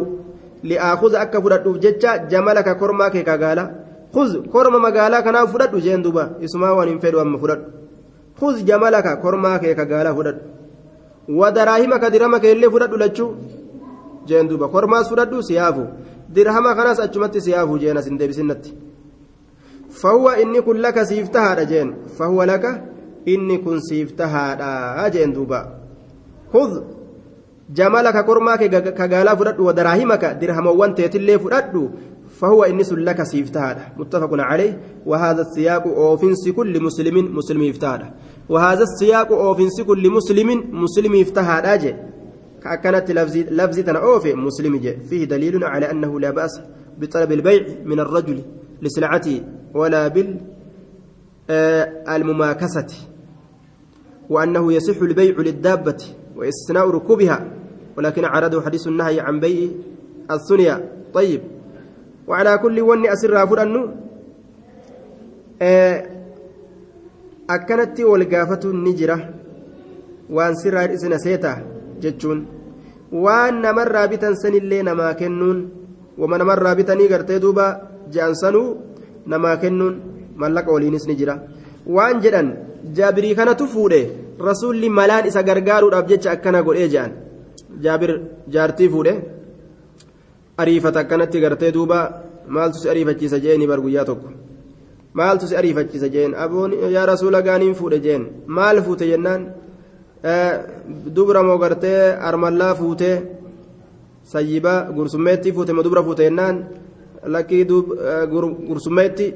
Li'aakuza 0.62 1.20
akka 1.20 1.40
fudhadhuuf 1.40 1.80
jecha 1.80 2.18
jamala 2.28 2.62
ka 2.62 2.74
kormaa 2.74 3.10
kee 3.10 3.24
kagaala 3.24 3.70
kuz 4.12 4.36
korma 4.52 4.78
magaalaa 4.78 5.22
kanaa 5.22 5.46
fudhadhu 5.46 5.80
jeen 5.80 6.02
duuba. 6.02 6.30
Isumaa 6.40 6.74
waan 6.74 6.88
hin 6.88 7.00
fedhu 7.00 7.20
amma 7.20 7.38
fudhadhu. 7.38 7.66
Kuz 8.38 8.64
jamala 8.64 9.02
ka 9.02 9.16
kormaa 9.16 9.58
kee 9.58 9.74
kagaalaa 9.74 10.14
fudhadhu. 10.14 10.50
ودراهم 11.28 11.92
كدرهم 12.02 12.36
كيلي 12.36 12.70
فلد 12.70 12.94
لچو 13.02 13.28
جين 14.28 14.48
دوبا 14.48 14.66
خرماس 14.72 15.08
فلدو 15.10 15.40
سيافو 15.40 15.84
kanaas 16.34 16.98
achumatti 16.98 17.04
اچمت 17.04 17.38
سيافو 17.38 17.78
جينا 17.78 18.00
سندبسنتي 18.00 18.72
laka 20.74 21.06
siif 21.06 21.30
tahaadha 21.30 21.64
jeen 21.64 21.94
fahuwa 22.18 22.46
laka 22.46 22.82
inni 23.26 23.58
kun 23.58 23.80
siif 23.80 24.14
tahaadha 24.16 25.10
jeen 25.10 25.32
duba 25.32 25.60
kuz 26.52 26.80
jamalaka 27.72 28.22
kormaa 28.22 28.58
kee 28.58 28.68
kagaalaa 28.68 29.36
fudhadhu 29.36 29.66
wadaraahimaka 29.66 30.34
dirhamawwan 30.34 30.94
teetillee 30.94 31.38
fudhadhu 31.38 31.90
فهو 32.40 32.64
إنس 32.64 32.92
لك 32.92 33.22
سيفتاده 33.22 33.92
متفق 33.96 34.28
عليه 34.32 34.80
وهذا 35.06 35.40
السياق 35.42 35.86
أوفنس 35.86 36.48
كل 36.48 36.82
مسلم 36.82 37.36
مسلم 37.36 37.62
يفتاده 37.62 38.14
وهذا 38.48 38.82
السياق 38.82 39.32
أوفنس 39.32 39.80
كل 39.80 40.10
مسلم 40.10 40.48
مسلم 40.82 41.14
يفتاده 41.14 41.74
أجي 41.74 41.96
كأكنت 42.62 43.10
لفظي 43.10 43.42
لفظي 43.42 43.82
أوفي 43.90 44.34
مسلم 44.34 44.76
جي 44.76 44.96
فيه 44.96 45.24
دليل 45.24 45.64
على 45.64 45.90
أنه 45.90 46.20
لا 46.20 46.30
بأس 46.30 46.60
بطلب 46.98 47.32
البيع 47.32 47.62
من 47.84 48.00
الرجل 48.00 48.42
لسلعته 48.82 49.42
ولا 49.74 50.08
بال 50.08 50.40
المماكسة 52.08 52.86
وأنه 54.30 54.72
يصح 54.72 55.02
البيع 55.02 55.34
للدابة 55.38 55.96
واستثناء 56.36 56.90
ركوبها 56.90 57.52
ولكن 57.96 58.24
عرضه 58.24 58.62
حديث 58.62 58.86
النهي 58.86 59.20
عن 59.20 59.40
بيع 59.40 59.70
الثنيا 60.30 60.90
طيب 61.14 61.40
وعلى 62.28 62.58
كل 62.58 62.80
ون 62.80 63.06
أسر 63.06 63.46
فرأنو 63.46 63.90
أكنت 67.50 68.00
والقافة 68.00 68.60
النجرة 68.64 69.18
وأن 70.30 70.54
سر 70.54 70.94
إسنا 70.94 71.18
سيتا 71.18 71.52
جتشون 72.00 72.46
وأن 73.12 73.62
نمر 73.62 73.92
رابطا 73.92 74.34
سن 74.34 74.54
اللي 74.54 74.82
نما 74.82 75.12
كنون 75.12 75.68
وما 76.18 76.36
نمر 76.38 76.58
رابطني 76.62 77.06
قرتي 77.06 77.38
دوبا 77.38 77.68
جانسنو 79.26 79.38
نما 79.38 79.54
كنون 79.54 80.00
ملك 80.36 80.68
ولينس 80.68 81.08
نجرة 81.08 81.42
وأن 81.86 82.20
جدن 82.20 82.46
جابري 82.96 83.34
كان 83.34 83.56
تفوده 83.56 84.02
رسول 84.40 84.90
ملان 84.90 85.24
إسا 85.26 85.40
غرغارو 85.40 85.88
رابجتش 85.88 86.26
أكنا 86.26 86.60
قول 86.60 86.76
إيجان 86.76 87.10
جابر 87.82 88.10
جارتي 88.48 88.88
فوده 88.88 89.14
ariifata 90.60 91.00
akkanatti 91.00 91.40
gartee 91.40 91.72
duuba 91.72 91.98
maaltu 92.48 92.78
si 92.78 92.88
ariifachiisa 92.92 93.38
jeeni 93.44 93.66
bar 93.66 93.80
guyyaa 93.80 94.04
tokko 94.04 94.28
maaltu 95.18 95.46
si 95.48 95.56
ariifachiisa 95.56 96.08
jeen 96.14 96.34
aboon 96.34 96.72
yaa 96.96 97.06
rasuula 97.06 97.42
gaaniin 97.42 97.74
fuudhe 97.74 97.98
jeen 98.06 98.26
maal 98.46 98.82
fuute 98.86 99.06
jennaan 99.10 99.42
dubra 101.16 101.42
moo 101.42 101.58
gartee 101.58 102.00
armallaa 102.28 102.74
fuutee 102.80 103.16
sayyiba 104.32 104.74
gursummeetti 104.96 105.52
fuute 105.52 105.72
moo 105.72 105.84
dubra 105.86 106.02
fuute 106.02 106.22
jennaan 106.28 106.56
lakkii 107.26 107.60
eh, 107.60 108.26
gursummeetti 108.68 109.34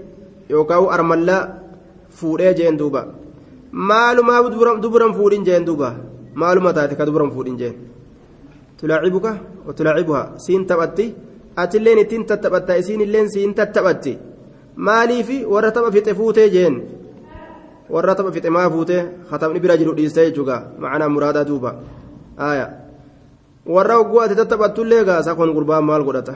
yookaan 0.51 0.89
armallaa 0.91 1.49
fuudhee 2.11 2.55
jeen 2.55 2.79
duuba. 2.79 3.07
Maalumaa 3.73 4.43
duburan 4.83 5.15
fuudhin 5.15 5.45
jeen 5.45 5.67
duuba? 5.67 5.95
Maaluma 6.35 6.73
taate 6.73 6.95
ka 6.97 7.07
duburan 7.07 7.31
fuudhin 7.31 7.59
jeen? 7.59 7.75
Tulaacibuka 8.81 9.37
tulaacibuha 9.77 10.33
siin 10.37 10.67
taphatti. 10.67 11.15
Atilleen 11.57 11.99
ittiin 11.99 12.27
tattaphatta 12.27 12.75
isiinilleen 12.75 13.31
siin 13.31 13.55
tattaphatti 13.55 14.19
maaliifi 14.77 15.45
warra 15.47 15.71
tapha 15.71 15.91
fixe 15.91 16.15
fuutee 16.15 16.49
jeen? 16.51 16.83
Warra 17.91 18.15
tapha 18.15 18.33
fixe 18.33 18.51
maa 18.51 18.71
fuutee? 18.71 19.07
Hatamni 19.31 19.61
bira 19.61 19.77
jiru 19.77 19.95
dhiistee 19.97 20.25
jechuudha 20.31 20.63
macanaa 20.79 21.09
muraadaa 21.09 21.45
duuba. 21.45 21.75
Warra 23.67 23.95
hogguu 23.97 24.21
ati 24.21 24.35
tattaphattullee 24.35 25.05
gaasaa 25.05 25.35
kun 25.35 25.53
gurbaan 25.55 25.85
maal 25.85 26.05
godhata? 26.05 26.35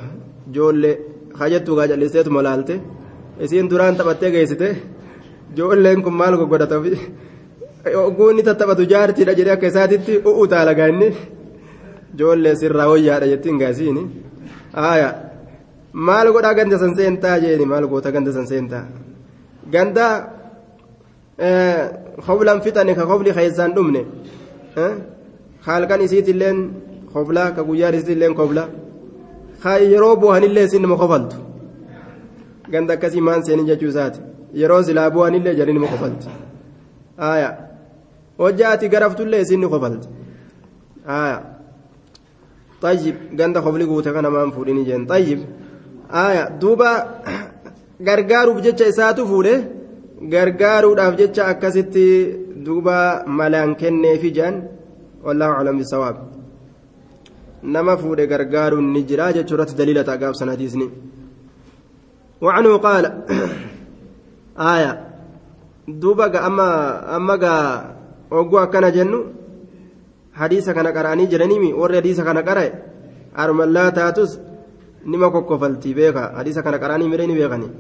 Joollee. 0.53 1.08
Hajjattuu 1.41 1.77
gaa 1.79 1.87
jalliseetuma 1.93 2.43
laalte 2.47 2.75
isiin 3.45 3.71
duraan 3.71 3.97
taphattee 3.97 4.31
geessite 4.35 4.69
ijoolleen 5.53 6.03
kun 6.05 6.15
maal 6.21 6.35
goggodhatafi 6.41 6.93
ogguunni 8.07 8.43
tattaphatu 8.49 8.83
jaartiidha 8.93 9.33
jedhee 9.39 9.55
akka 9.57 9.67
isaatitti 9.73 10.13
u'u 10.31 10.47
taala 10.53 10.73
gaanni 10.81 11.09
ijoollee 12.15 12.55
sirraa 12.61 12.89
wayyaadha 12.93 13.27
jettiin 13.33 13.59
gaasiini 13.63 14.03
haaya 14.81 15.11
maal 16.09 16.33
godhaa 16.35 16.55
ganda 16.59 16.77
san 16.83 16.93
seentaa 16.99 17.37
jeeni 17.45 17.65
maal 17.73 17.87
goota 17.93 18.11
ganda 18.17 18.33
san 18.37 18.47
seentaa 18.53 18.85
ganda 19.75 20.07
hoblan 22.27 22.59
fixane 22.65 22.93
ka 22.99 23.05
hobli 23.11 23.31
keessaan 23.39 23.73
dhumne 23.77 24.03
halkan 25.67 26.01
isiitilleen 26.07 26.59
hobla 27.15 27.45
ka 27.57 27.63
guyyaan 27.69 27.95
isiitilleen 27.99 28.35
hobla 28.41 28.65
haa 29.65 29.79
yeroo 29.93 30.17
bu'anillee 30.23 30.65
isin 30.69 30.83
nama 30.83 30.97
qofaltu. 31.03 31.37
Ganda 32.73 32.93
akkasii 32.95 33.21
maan 33.29 33.43
seenii 33.47 33.67
jechuu 33.71 33.89
isaati. 33.95 34.21
Yeroo 34.61 34.83
silaa 34.83 35.11
bu'anillee 35.11 35.55
jalli 35.59 35.73
nama 35.73 35.87
qofalti. 35.95 36.27
Haaya 37.23 37.51
hojjaa 38.39 38.73
ati 38.77 38.89
garaftullee 38.95 39.41
isin 39.47 39.61
ni 39.61 39.69
qofalti. 39.75 40.09
Haaya 41.11 41.39
tayyib 42.83 43.17
ganda 43.39 43.61
qofli 43.67 43.87
guute 43.91 44.13
kana 44.17 44.31
maan 44.31 44.53
fuudhinii 44.57 44.85
jeen. 44.89 45.07
Tayyib 45.07 45.41
haaya 46.17 46.45
duuba 46.61 46.91
gargaaruuf 48.09 48.63
jecha 48.67 48.87
isaatu 48.93 49.27
fuudhe 49.31 49.55
gargaaruudhaaf 50.35 51.15
jecha 51.21 51.47
akkasitti 51.53 52.07
duuba 52.67 52.97
malaan 53.27 53.75
kenneefi 53.81 54.31
jaan 54.39 54.55
wallahu 55.25 55.53
alam 55.61 55.79
bisawaab. 55.79 56.17
nama 57.63 57.97
fuudhe 57.97 58.27
gargaaruun 58.27 58.93
ni 58.93 59.03
jira 59.05 59.33
jechuurratti 59.33 59.75
daliila 59.75 60.05
ta'a 60.05 60.19
gaafsan 60.23 60.49
hadiisni 60.49 60.87
wacanuu 62.41 62.79
qaala 62.87 63.11
aaya 64.71 64.91
duuba 65.89 66.29
ga 66.29 66.41
amma 66.49 66.69
amma 67.17 67.37
ga 67.39 67.55
ogguu 68.31 68.61
akkana 68.65 68.91
jennu 68.91 69.19
hadiisa 70.33 70.75
kana 70.75 70.93
qara'anii 70.93 71.27
jiranimi 71.33 71.73
warri 71.73 71.97
hadiisa 72.01 72.25
kana 72.25 72.43
qara'e 72.43 72.71
armallaa 73.35 73.91
taatus 73.93 74.39
nima 75.05 75.31
kokkofalti 75.31 75.95
beeka. 75.95 76.33
Hadiisa 76.37 76.63
kana 76.63 76.79
qara'anii 76.79 77.09
miree 77.09 77.27
ni 77.27 77.35
beekanii. 77.35 77.71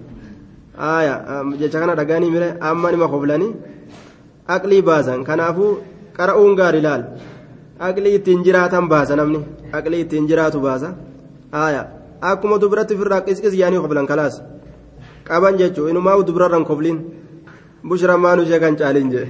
Aaya 0.78 1.44
jecha 1.58 1.80
kana 1.80 1.94
dhagaanii 1.96 2.30
miree 2.30 2.54
amma 2.60 2.90
nima 2.92 3.08
koflanii 3.08 3.52
aqlii 4.48 4.82
baasan. 4.82 5.24
Kanaafuu 5.24 5.78
qara'uun 6.16 6.56
gaari 6.56 6.80
laal 6.80 7.02
aqlii 7.88 8.14
ittiin 8.18 8.44
jiraatan 8.46 8.88
baasa 8.92 9.16
namni 9.16 9.40
aqlii 9.78 10.00
ittiin 10.04 10.28
jiraatu 10.30 10.60
baasa 10.60 10.88
آية 11.54 11.82
akkuma 12.20 12.58
dubiratti 12.58 12.94
firraa 13.00 13.22
qisqis 13.26 13.54
yaanii 13.54 13.80
koblan 13.84 14.06
kalaas 14.06 14.42
qaban 15.28 15.54
jechuun 15.60 15.90
inumaa 15.90 16.22
dubrarran 16.28 16.64
kobliin 16.70 16.98
bushra 17.88 18.18
maanu 18.24 18.42
ishee 18.42 18.60
kan 18.60 18.74
caaliin 18.80 19.10
jee 19.14 19.26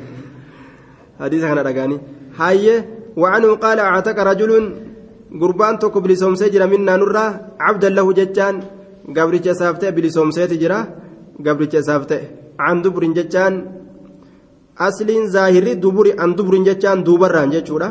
hadiisa 1.21 1.47
kana 1.51 1.63
dhagaanii 1.69 2.01
hayyee 2.41 2.79
وعنه 3.23 3.51
قال 3.65 3.79
اعتق 3.91 4.19
رجل 4.31 4.53
قربان 5.41 5.75
توك 5.83 5.97
بلسومسي 6.05 6.49
جرا 6.55 6.67
منا 6.73 6.95
نرى 7.01 7.27
عبدا 7.67 7.89
له 7.97 8.07
ججان 8.19 8.55
قبرج 9.17 9.47
سافته 9.61 9.91
بلسومسي 9.97 10.47
جرا 10.63 10.79
قبرج 11.47 11.75
سافته 11.89 12.21
عن 12.65 12.77
دبر 12.85 13.03
ججان 13.19 13.55
أصل 14.87 15.09
ظاهري 15.35 15.73
دبر 15.85 16.07
عن 16.21 16.31
دبر 16.39 16.55
ججان 16.69 16.99
دوبران 17.07 17.51
ججورا 17.55 17.89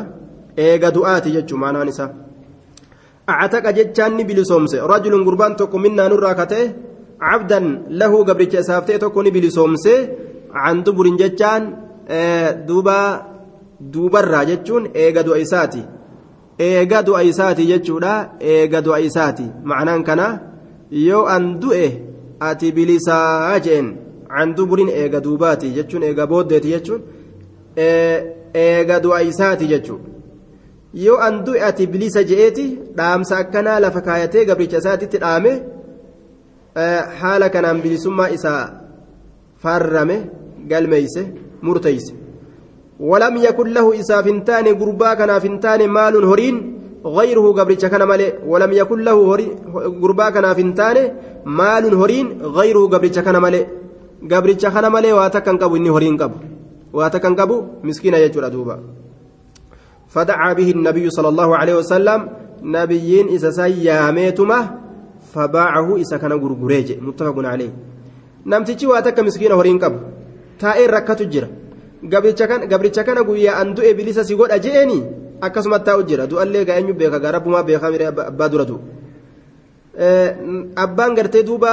eega 0.66 0.90
du'aati 0.96 1.34
jechuun 1.36 1.60
maanaan 1.64 1.88
isaa. 1.94 2.10
Acataqa 3.32 3.72
jechaan 3.78 4.16
ni 4.16 4.24
bilisoomse. 4.28 4.76
Rajulun 4.92 5.24
gurbaan 5.26 5.56
tokko 5.60 5.78
minnaa 5.84 6.08
nurraa 6.08 6.34
kate 6.40 6.60
cabdan 7.20 7.66
lahuu 8.00 8.24
gabricha 8.28 8.62
isaaf 8.64 8.86
ta'e 8.86 8.98
tokko 9.04 9.22
ni 9.22 9.30
bilisoomse. 9.36 9.94
Can 10.54 10.82
duburin 10.84 11.18
jechaan 11.22 11.62
eh, 12.16 12.48
duuba 12.68 12.96
duubarraa 13.92 14.44
jechuun 14.50 14.88
eega 15.04 15.22
du'a 15.28 15.38
isaati. 15.46 15.82
Eega 16.68 17.02
du'a 17.08 17.22
isaati 17.32 17.68
jechuudha 17.72 18.12
eega 18.40 18.80
du'a 18.86 19.00
isaati. 19.08 19.46
Macnaan 19.70 20.02
kana 20.08 20.26
yoo 21.06 21.24
an 21.36 21.60
du'e 21.62 21.86
ati 22.48 22.72
bilisaa 22.76 23.60
jeen. 23.66 23.96
Can 24.32 24.54
duburin 24.56 24.90
eega 25.00 25.20
duubaati 25.26 25.74
jechuun 25.76 26.02
eega 26.08 26.26
booddeeti 26.26 26.72
jechuun 26.74 27.02
eh, 27.76 28.18
eega 28.54 29.00
du'a 29.04 29.22
isaati 29.32 29.68
jechuudha. 29.74 30.17
Yoo 31.04 31.18
an 31.26 31.34
du'e 31.46 31.60
ati 31.68 31.90
bilisa 31.92 32.22
je'eeti 32.30 32.66
dhaamsa 32.98 33.34
akkanaa 33.42 33.80
lafa 33.84 34.00
kaayatee 34.06 34.44
gabricha 34.50 34.80
isaatitti 34.82 35.22
dhaame 35.24 35.52
haala 37.20 37.52
kanaan 37.54 37.82
bilisummaa 37.84 38.30
isaa 38.36 38.62
farrame 39.62 40.16
galmeeyse 40.70 41.22
murteeyse. 41.66 42.14
ولم 43.00 43.36
يكن 43.36 43.68
له 43.76 44.00
إساف 44.00 44.26
تاني 44.46 44.70
قربا 44.80 45.14
كان 45.14 45.38
فنتان 45.38 45.80
مال 45.88 46.14
هرين 46.30 46.56
غيره 47.16 47.46
قبرتش 47.58 47.84
كان 47.92 48.02
مالي 48.02 48.28
ولم 48.46 48.72
يكن 48.72 48.98
له 49.06 49.16
قربا 50.02 50.30
كان 50.34 50.46
فنتان 50.58 50.96
مال 51.46 51.84
هرين 52.00 52.26
غيره 52.42 52.82
قبرتش 52.92 53.18
كان 53.18 53.36
مالي 53.36 53.60
قبرتش 54.30 54.64
كان 54.74 54.86
مالي 54.94 55.12
واتكن 55.12 55.56
قبو 55.62 55.76
إني 55.76 55.90
هرين 55.90 56.16
قبو 56.20 56.36
واتكن 56.92 57.34
قبو 57.40 57.56
مسكين 57.86 58.14
يجور 58.14 58.46
أدوبا 58.46 58.74
فدعا 60.08 60.52
به 60.52 60.70
النبي 60.70 61.10
صلى 61.10 61.28
الله 61.28 61.56
عليه 61.56 61.74
وسلم 61.84 62.20
نبيين 62.62 63.26
إذا 63.28 63.50
سياميتما 63.50 64.58
فباعه 65.34 65.88
إذا 65.96 66.16
كان 66.16 66.32
غرغريج 66.32 66.88
متفق 67.00 67.36
عليه 67.38 67.72
نمتيجي 68.46 68.86
واتك 68.86 69.20
مسكين 69.20 69.52
هورين 69.52 69.78
قب 69.78 69.94
تائر 70.58 70.90
ركته 70.94 71.24
جرا 71.24 71.48
gabricha 72.02 73.02
kana 73.04 73.22
guyyaa 73.26 73.58
an 73.58 73.74
du'e 73.74 73.94
bilisa 73.94 74.22
si 74.24 74.34
godha 74.38 74.58
je'eni 74.58 75.02
akkasuma 75.40 75.82
taa'u 75.82 76.06
jira 76.06 76.26
du'allee 76.30 76.64
gaa 76.64 76.78
eenyu 76.78 76.94
beeka 76.94 77.18
gaa 77.18 77.32
rabbumaa 77.32 77.62
beekaa 77.62 77.90
mire 77.90 78.06
abbaa 78.06 78.48
dura 78.48 78.64
du'u 78.64 78.80
abbaan 80.76 81.14
gartee 81.18 81.42
duuba 81.42 81.70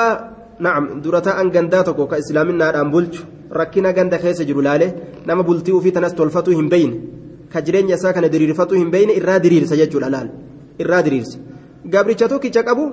na'am 0.59 1.01
dura 1.03 1.21
taa'an 1.21 1.51
gandaa 1.55 1.83
tokko 1.83 2.07
ka 2.07 2.17
islaaminaadhaan 2.17 2.89
bulchu 2.89 3.21
rakkina 3.51 3.93
ganda 3.93 4.17
keessa 4.17 4.43
jiru 4.49 4.61
laale 4.61 4.87
nama 5.25 5.43
bultii 5.43 5.77
ufii 5.79 5.91
tanas 5.91 6.15
tolfatuu 6.15 6.57
hin 6.57 6.69
beeyne 6.73 6.97
ka 7.55 7.65
jireenya 7.67 7.95
isaa 7.99 8.13
kana 8.17 8.31
diriirfatuu 8.35 8.79
hin 8.81 8.89
beeyne 8.95 9.13
irraa 9.21 9.39
diriirsa 9.45 9.79
jechuudha 9.81 10.09
laal 10.15 10.29
irraa 10.85 11.01
diriirsa 11.07 11.37
gabricha 11.95 12.31
tokkicha 12.33 12.67
qabu 12.69 12.85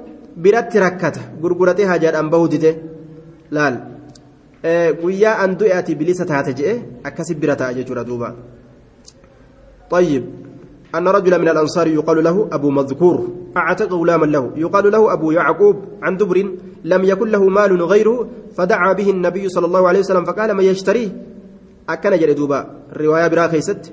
biratti 0.46 0.85
rakkata 0.87 1.27
gurguratee 1.42 1.90
hajaadhaan 1.92 2.31
bahuu 2.35 2.48
dide 2.55 2.70
laal 3.59 3.77
guyyaa 5.03 5.37
an 5.44 5.59
du'e 5.61 5.75
ati 5.81 5.98
bilisa 6.01 6.31
taate 6.33 6.53
je'e 6.59 6.75
akkasi 7.11 7.35
bira 7.44 7.57
ta'a 7.62 7.77
jechuudha 7.81 8.09
duuba 8.11 8.31
طيب 9.92 10.25
أن 10.94 11.09
رجلا 11.09 11.38
من 11.38 11.48
الأنصار 11.48 11.87
يقال 11.87 12.25
له 12.25 12.48
أبو 12.53 12.70
مذكور 12.70 13.16
أعتق 13.57 13.92
غلاما 13.92 14.27
له 14.27 14.44
يقال 14.57 14.92
له 14.92 15.12
أبو 15.12 15.31
يعقوب 15.33 15.77
عن 16.03 16.16
دبر 16.16 16.38
لم 16.85 17.03
يكن 17.05 17.29
له 17.29 17.42
مال 17.48 17.83
غيره 17.83 18.29
فدعا 18.57 18.92
به 18.92 19.11
النبي 19.11 19.48
صلى 19.48 19.66
الله 19.66 19.88
عليه 19.88 20.01
وسلم 20.01 20.25
فقال 20.25 20.55
من 20.55 20.64
يشتريه 20.64 21.09
أكن 21.88 22.12
جل 22.20 22.35
دوبا 22.35 22.61
الرواية 22.92 23.29
برا 23.29 23.48
خيست 23.48 23.92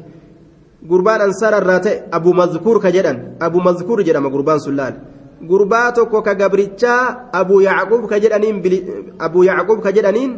gurbaan 0.91 1.21
ansaara 1.27 1.59
irraa 1.63 1.81
ta'e 1.81 2.03
abu 2.13 2.31
mazkuur 2.41 2.81
ka 2.85 2.91
jedhan 2.97 3.19
abu 3.41 3.59
mazkuur 3.67 3.99
jedhama 4.07 4.29
gurbaan 4.35 4.61
sun 4.61 4.77
laal 4.81 4.95
gurbaa 5.51 5.93
tokko 5.97 6.23
ka 6.27 6.35
gabrichaa 6.35 7.31
abu 7.33 7.61
yacquub 7.69 8.09
ka 8.11 8.17
jedhaniin 8.23 8.57
abu 9.19 9.45
yacquub 9.45 9.79
ka 9.85 9.91
jedhaniin 9.97 10.33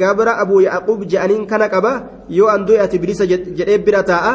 gabra 0.00 0.32
abu 0.42 0.60
yacquub 0.60 1.00
jedhaniin 1.10 1.46
kana 1.50 1.66
qaba 1.68 1.92
yoo 2.28 2.48
an 2.54 2.66
du'e 2.66 2.80
ati 2.84 2.98
bilisa 3.02 3.26
jedhee 3.26 3.78
bira 3.86 4.02
taa'a 4.02 4.34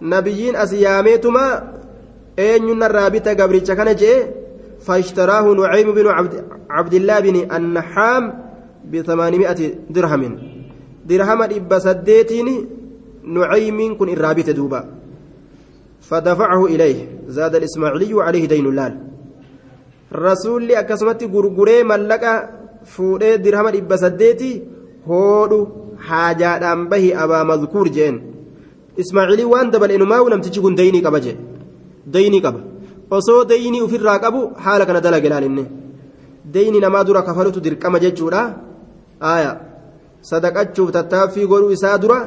nabiyyiin 0.00 0.56
as 0.56 0.72
yaameetuma 0.72 1.44
eenyunnarraa 2.36 3.10
bita 3.10 3.34
gabricha 3.34 3.76
kana 3.78 3.94
jedhe 3.94 4.38
فاشتراه 4.78 5.54
نعيم 5.54 5.94
بن 5.94 6.06
عبد, 6.06 6.44
عبد 6.70 6.94
الله 6.94 7.20
بن 7.20 7.36
النحام 7.56 8.24
بثمانمائة 8.92 9.74
درهم 9.90 10.22
درهم 11.06 11.42
إبا 11.42 11.78
سديتين 11.78 12.48
نعيم 13.23 13.97
كن 13.97 14.09
الرابط 14.09 14.49
دوبا. 14.49 14.81
فدفعه 16.01 16.65
إليه. 16.65 16.99
زاد 17.27 17.55
الإسماعيلي 17.55 18.23
عليه 18.23 18.45
دين 18.45 18.65
اللال. 18.65 18.93
رسول 20.13 20.71
أكسمت 20.71 21.23
غرغري 21.23 21.83
ملقا 21.83 22.49
فودي 22.85 23.37
درهم 23.37 23.67
إبا 23.67 23.95
سديتي 23.95 24.61
هودو 25.07 25.67
حاجات 25.99 26.63
به 26.91 27.23
أبا 27.23 27.43
مذكور 27.43 27.87
جين. 27.87 28.15
إسماعيلي 28.99 29.43
وان 29.43 29.71
دبل 29.71 29.91
إنما 29.91 30.19
ولم 30.19 30.41
تجي 30.41 30.61
كن 30.61 30.75
ديني 30.75 30.99
قبا 31.05 31.19
جي 31.19 31.35
ديني 32.07 32.39
قبا 32.39 32.73
osoo 33.17 33.45
deyni 33.45 33.79
ofirraa 33.85 34.19
qabu 34.23 34.41
haala 34.63 34.85
kana 34.87 34.99
dalaga 35.05 35.27
ilaalinne 35.29 35.63
deyni 36.53 36.79
namaa 36.85 37.03
dura 37.07 37.21
kafalutu 37.27 37.59
dirqama 37.65 37.99
jechuudha 38.03 38.41
aya 39.33 39.51
sadaqachuuf 40.29 40.89
tattaaffii 40.97 41.49
godhuu 41.51 41.75
isaa 41.77 41.97
dura 42.03 42.17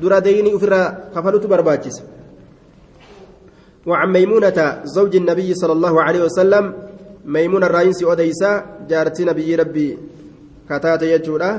dura 0.00 0.20
deyni 0.20 0.54
ofirraa 0.54 1.12
kafalutu 1.14 1.48
barbaachisa. 1.48 2.02
وعن 3.86 4.08
ميمونة 4.12 4.80
زوج 4.84 5.16
النبي 5.16 5.54
صلى 5.54 5.72
الله 5.72 6.02
عليه 6.02 6.22
وسلم 6.24 6.64
ميمون 7.24 7.64
الرئيس 7.64 8.04
أديسا 8.04 8.50
جارتي 8.88 9.24
نبي 9.24 9.54
ربي 9.54 9.98
كتات 10.70 11.02
يجودا 11.02 11.50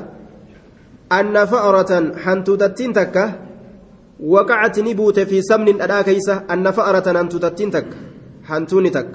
أن 1.11 1.45
فأرة 1.45 1.91
حنتوتتين 2.17 2.93
تكة 2.93 3.25
وقعت 4.19 4.79
نبوت 4.79 5.19
في 5.19 5.41
سمن 5.41 5.67
الأدا 5.67 6.01
كيسة 6.01 6.43
أن 6.53 6.71
فأرة 6.71 7.07
حنتوتتين 7.17 7.71
تك 7.71 7.88
حنتوني 8.43 8.89
تك 8.89 9.09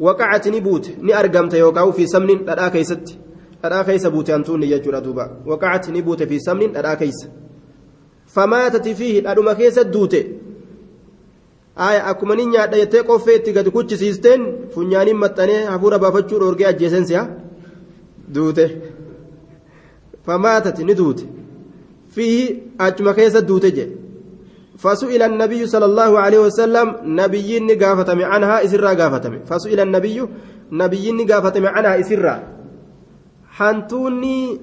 وقعت 0.00 0.48
نبوت 0.48 0.84
نأرقمت 1.02 1.54
يوكاو 1.54 1.92
في 1.92 2.06
سمن 2.06 2.30
الأدا 2.30 2.68
كيست 2.68 3.18
الأدا 3.64 3.82
كيس 3.82 4.06
بوت 4.06 4.30
أنتوني 4.30 4.70
يجودا 4.70 4.98
دوبا 4.98 5.26
وقعت 5.46 5.90
نبوت 5.90 6.22
في 6.22 6.38
سمن 6.38 6.70
كيسة 6.94 7.28
فماتت 8.27 8.87
فيه 8.87 9.19
الأدوما 9.19 9.53
كيسة 9.53 9.81
دوتي 9.81 10.23
aya 11.75 12.05
akkuma 12.05 12.35
nin 12.35 12.49
nyaadha 12.53 12.77
jettee 12.77 13.03
qoffee 13.03 13.35
itti 13.35 13.53
gadi 13.53 13.71
kuchisiisteen 13.71 14.41
funyaaniin 14.73 15.17
maxxanee 15.17 15.65
hafuura 15.73 15.97
baafachuu 16.03 16.39
dhoorgee 16.41 16.67
ajjeesen 16.71 17.05
si'a 17.09 17.23
duute 18.35 18.65
famaatati 20.25 20.85
ni 20.85 20.95
duute 20.99 21.23
fiihi 22.15 22.45
achuma 22.77 23.13
keessa 23.13 23.41
duute 23.41 23.71
je 23.77 23.85
فسئل 24.83 25.21
النبي 25.21 25.67
صلى 25.67 25.85
الله 25.85 26.11
عليه 26.19 26.39
وسلم 26.39 26.87
نبي 27.05 27.73
قافتم 27.75 28.19
عنها 28.21 28.65
إسرا 28.65 28.93
قافتم 28.99 29.33
فسئل 29.49 29.79
النبي 29.79 30.17
نبي 30.71 31.07
قافتم 31.31 31.65
عنها 31.65 31.99
إسرا 31.99 32.35
حنتوني 33.57 34.59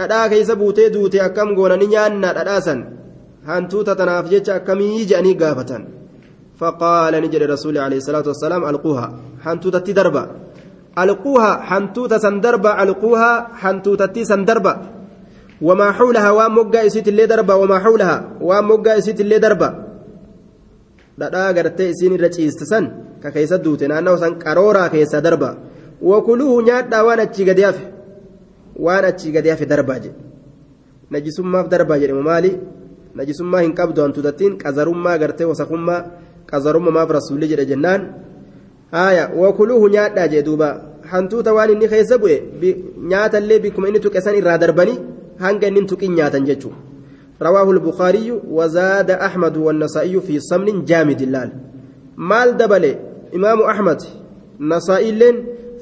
dhadhaa 0.00 0.26
keessa 0.32 0.54
buutee 0.60 0.88
duute 0.94 1.18
akkam 1.28 1.48
goona 1.58 1.76
ni 1.80 1.86
nyaanna 1.94 2.28
dhadhaasan 2.38 2.80
hantuuta 3.48 3.92
tanaaf 4.00 4.26
jecha 4.32 4.52
akkamii 4.58 5.06
jedhanii 5.10 5.38
gaafatan 5.44 5.84
فقال 6.60 7.14
نجد 7.24 7.42
رسول 7.54 7.78
عليه 7.84 7.98
الصلاة 8.04 8.26
والسلام 8.30 8.62
ألقوها 8.70 9.06
حنتوتة 9.44 9.86
دربا 9.98 10.24
ألقوها 11.02 11.50
حنتوتة 11.68 12.18
سندربا 12.24 12.70
ألقوها 12.82 13.30
حنتوتة 13.62 14.16
سندربا 14.30 14.74
وما 15.66 15.88
حولها 15.96 16.30
ومقا 16.38 16.80
إسيت 16.86 17.08
اللي 17.08 17.24
دربا 17.32 17.54
وما 17.54 17.78
حولها 17.84 18.16
ومقا 18.48 18.92
إسيت 18.98 19.20
اللي 19.24 19.38
دربا 19.44 19.70
dhadhaa 21.20 21.52
gartee 21.56 21.88
isiin 21.92 22.12
irra 22.16 22.28
ciistisan 22.36 22.84
ka 23.22 23.28
keessa 23.34 23.56
duute 23.64 23.84
naannoo 23.90 24.16
san 24.22 24.32
qarooraa 24.44 24.88
keessa 24.94 25.18
darba 25.26 25.50
wakuluuhu 26.10 26.60
nyaadhaa 26.68 27.02
waan 27.06 27.20
achii 27.24 27.44
gadi 27.48 27.62
hafe 27.68 27.82
waan 28.76 29.04
achii 29.04 29.32
gadi 29.32 29.48
hafe 29.52 29.66
darbaa 29.66 29.98
jedhe 29.98 30.18
najisummaaf 31.10 31.68
darbaa 31.68 31.98
jedhemu 32.02 32.22
maali 32.22 32.52
najisummaa 33.14 33.62
hin 33.66 33.74
qabdu 33.80 34.02
hantuutattiin 34.02 34.58
qazarummaa 34.64 35.16
gartee 35.22 35.48
wasaqummaa 35.52 36.04
qazarummaaf 36.50 37.10
rasuulli 37.18 37.48
jedhe 37.52 37.66
jennaan 37.72 38.06
haaya 38.92 39.24
wakuluuhu 39.42 39.88
nyaadhaa 39.96 40.28
jee 40.34 40.42
duuba 40.50 40.68
hantuuta 41.14 41.54
waan 41.54 41.70
inni 41.74 41.88
keessa 41.94 42.18
bu'e 42.18 42.38
nyaatallee 43.14 43.58
bikkuma 43.64 43.88
inni 43.88 44.00
tuqe 44.06 44.20
san 44.20 44.38
irraa 44.42 44.58
darbanii 44.58 45.00
hanga 45.44 45.66
inni 45.72 45.86
tuqin 45.86 46.16
nyaatan 46.20 46.46
jechuudha 46.52 46.90
رواه 47.42 47.70
البخاري 47.70 48.32
وزاد 48.50 49.10
أحمد 49.10 49.56
والنسائي 49.56 50.20
في 50.20 50.40
صمن 50.40 50.84
جامد 50.84 51.20
اللال 51.22 51.50
مال 52.16 52.56
دبل 52.56 52.84
إمام 53.34 53.60
أحمد 53.62 54.00
نسائي 54.60 55.10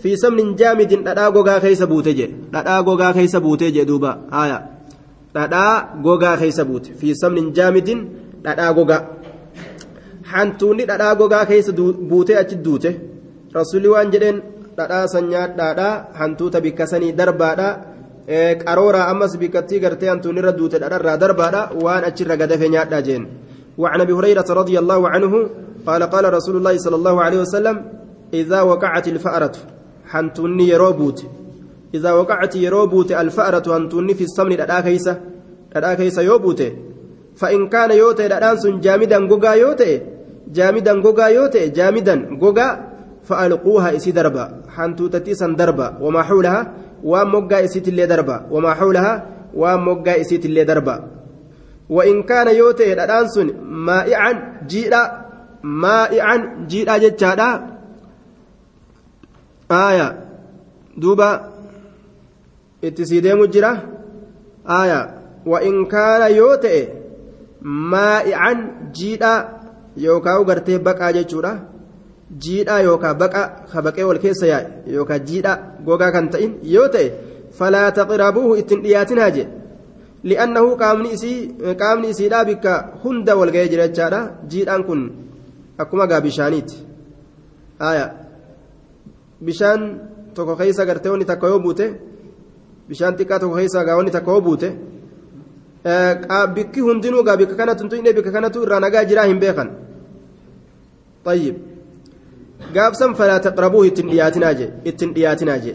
في 0.03 0.17
صمن 0.17 0.55
جامد 0.55 0.93
لا 0.93 1.29
غوغا 1.29 1.59
خيس 1.59 1.83
بوتجي 1.83 2.27
لا 2.53 2.81
غوغا 2.87 3.13
خيس 3.13 3.37
بوتجي 3.37 3.85
دوبا 3.85 4.13
آية 4.33 4.59
لا 5.35 5.89
غوغا 6.05 6.37
خيس 6.37 6.61
بوت 6.61 6.87
في 7.01 7.15
صمن 7.15 7.53
جامد 7.53 7.89
لا 8.45 8.71
غوغا 8.71 8.99
hantuunni 10.33 10.85
dhadhaa 10.91 11.15
gogaa 11.21 11.45
keessa 11.51 11.73
buutee 12.11 12.37
achi 12.41 12.57
duute 12.65 12.91
rasuulli 13.59 13.89
waan 13.95 14.11
jedheen 14.15 14.43
dhadhaa 14.79 15.07
sanyaadhaadhaa 15.15 15.93
hantuuta 16.21 16.61
bikka 16.65 16.87
sanii 16.93 17.13
darbaadhaa 17.21 17.73
qarooraa 18.65 19.07
ammas 19.13 19.37
bikkattii 19.43 19.81
gartee 19.85 20.11
hantuunni 20.13 20.43
irra 20.43 20.53
duute 20.59 20.77
dhadharraa 20.83 21.17
darbaadhaa 21.25 21.71
waan 21.85 22.09
achirra 22.11 22.41
gadafe 22.43 22.69
nyaadhaa 22.77 23.07
jeen 23.11 23.27
وعن 23.83 24.01
ابي 24.01 24.13
هريره 24.13 24.49
رضي 24.61 24.79
الله 24.79 25.09
عنه 25.09 25.33
قال 25.87 26.03
قال 26.03 26.25
رسول 26.35 26.57
الله 26.57 26.75
صلى 26.79 26.97
الله 26.97 27.17
عليه 27.23 27.41
وسلم 27.47 27.77
اذا 28.35 28.61
وقعت 28.63 29.07
الفأرة 30.09 30.29
حنتوني 30.29 30.69
يروبوت 30.69 31.27
اذا 31.95 32.13
وقعت 32.13 32.57
يروبوت 32.57 33.13
الفأرة 33.13 33.75
حنتوني 33.75 34.15
في 34.15 34.25
السمن 34.25 34.57
ددا 34.57 34.81
كيسه 34.81 35.21
ددا 35.75 35.95
كيسه 35.95 36.23
يوبوت 36.23 36.63
فان 37.37 37.69
كان 37.69 37.91
يوتي 37.91 38.29
ددان 38.29 38.57
سن 38.57 38.81
جامدا 38.81 39.19
غوغا 39.19 39.53
يوتي 39.55 40.01
جامدا 40.53 40.93
غوغا 40.93 41.27
يوتي 41.27 41.69
جامدا 41.69 42.39
غوغا 42.43 42.69
فألقوها 43.25 43.97
إسي 43.97 44.11
دربا 44.11 44.63
حنتوتتي 44.69 45.35
سن 45.35 45.57
دربا 45.57 45.99
وما 46.01 46.23
حولها 46.23 46.73
وموغا 47.05 47.65
إسيت 47.65 47.89
اللي 47.89 48.07
دربا 48.07 48.47
وما 48.51 48.75
حولها 48.75 49.27
وموغا 49.55 50.21
إسيت 50.21 50.45
اللي 50.47 50.65
دربا 50.65 50.97
وإن 51.91 52.23
كان 52.23 52.57
يوتي 52.57 52.93
الأنسون 52.93 53.49
مائعا 53.65 54.33
جيدا 54.67 55.03
مائعا 55.63 56.67
جيدا 56.69 56.99
جتشادا 56.99 57.78
آية 59.71 60.25
دوبا 60.97 61.53
اتسيدي 62.85 63.35
مجرى 63.35 63.73
آية 64.67 65.01
وإن 65.47 65.85
كان 65.87 66.33
يوتي 66.33 66.89
مائعا 67.63 68.53
جيدا 68.95 69.59
yookaan 69.99 70.45
gartee 70.47 70.79
baqaa 70.79 71.13
jechuudha 71.17 71.53
jiidhaa 72.45 72.81
yookaan 72.89 73.19
baqa 73.23 73.43
ka 73.71 73.83
baqee 73.87 74.05
wal 74.09 74.21
keessa 74.25 74.47
yaa'e 74.53 74.67
yookaan 74.97 75.27
jiidhaa 75.29 75.57
gogaa 75.87 76.11
kan 76.17 76.29
ta'in 76.35 76.53
yoo 76.75 76.89
ta'e 76.95 77.09
falaa 77.59 77.89
taqrabuuhu 77.99 78.59
ittiin 78.61 78.83
dhiyaatinaa 78.85 79.31
jedhe 79.37 79.53
li'annahu 80.31 80.77
qaamni 80.83 81.15
isii 81.17 81.39
qaamni 81.83 82.13
isiidhaa 82.15 82.45
bikka 82.51 82.73
hunda 83.05 83.39
wal 83.41 83.53
ga'ee 83.55 83.69
jira 83.73 83.89
jechaadha 83.91 84.21
jiidhaan 84.53 84.85
kun 84.89 85.03
akkuma 85.83 86.07
gaa 86.11 86.21
bishaaniiti 86.27 86.77
bishaan 89.47 89.81
tokko 90.35 90.57
keessa 90.57 90.87
gartee 90.87 91.11
wanni 91.11 91.25
takka 91.25 91.47
yoo 91.47 91.59
buute 91.59 91.87
bishaan 92.89 93.17
xiqqaa 93.19 93.39
tokko 93.43 93.57
keessa 93.57 93.85
gaa 93.85 93.97
wanni 93.97 94.11
takka 94.11 94.31
yoo 94.31 94.41
buute 94.41 94.69
bikki 96.55 96.81
hundinuu 96.81 97.23
gaa 97.23 97.37
bikka 97.37 97.55
kanatu 97.61 97.89
hin 97.97 98.15
bikka 98.19 98.33
kanatu 98.33 98.63
irraa 98.63 98.81
nagaa 98.81 99.05
jiraa 99.05 99.29
hin 99.33 99.41
beekan 99.45 99.71
طيب 101.25 101.57
قابسا 102.77 103.13
فلا 103.13 103.39
تقربوه 103.39 103.87
اتندياتنا 103.87 104.53
جي 104.53 104.69
اتندياتنا 104.87 105.57
جي 105.57 105.75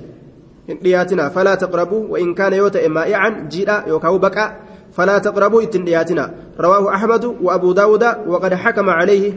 اتندياتنا 0.70 1.30
فلا 1.30 1.56
تقربوه 1.56 2.12
وإن 2.12 2.34
كان 2.34 2.54
يوتا 2.54 2.88
مائعا 2.88 3.48
جيدا 3.52 3.84
يوكاو 3.88 4.18
بكا 4.18 4.46
فلا 4.92 5.18
تقربوه 5.18 5.64
اتندياتنا 5.64 6.34
رواه 6.60 6.96
أحمد 6.96 7.26
وأبو 7.26 7.72
داود 7.72 8.04
وقد 8.28 8.54
حكم 8.54 8.90
عليه 8.90 9.34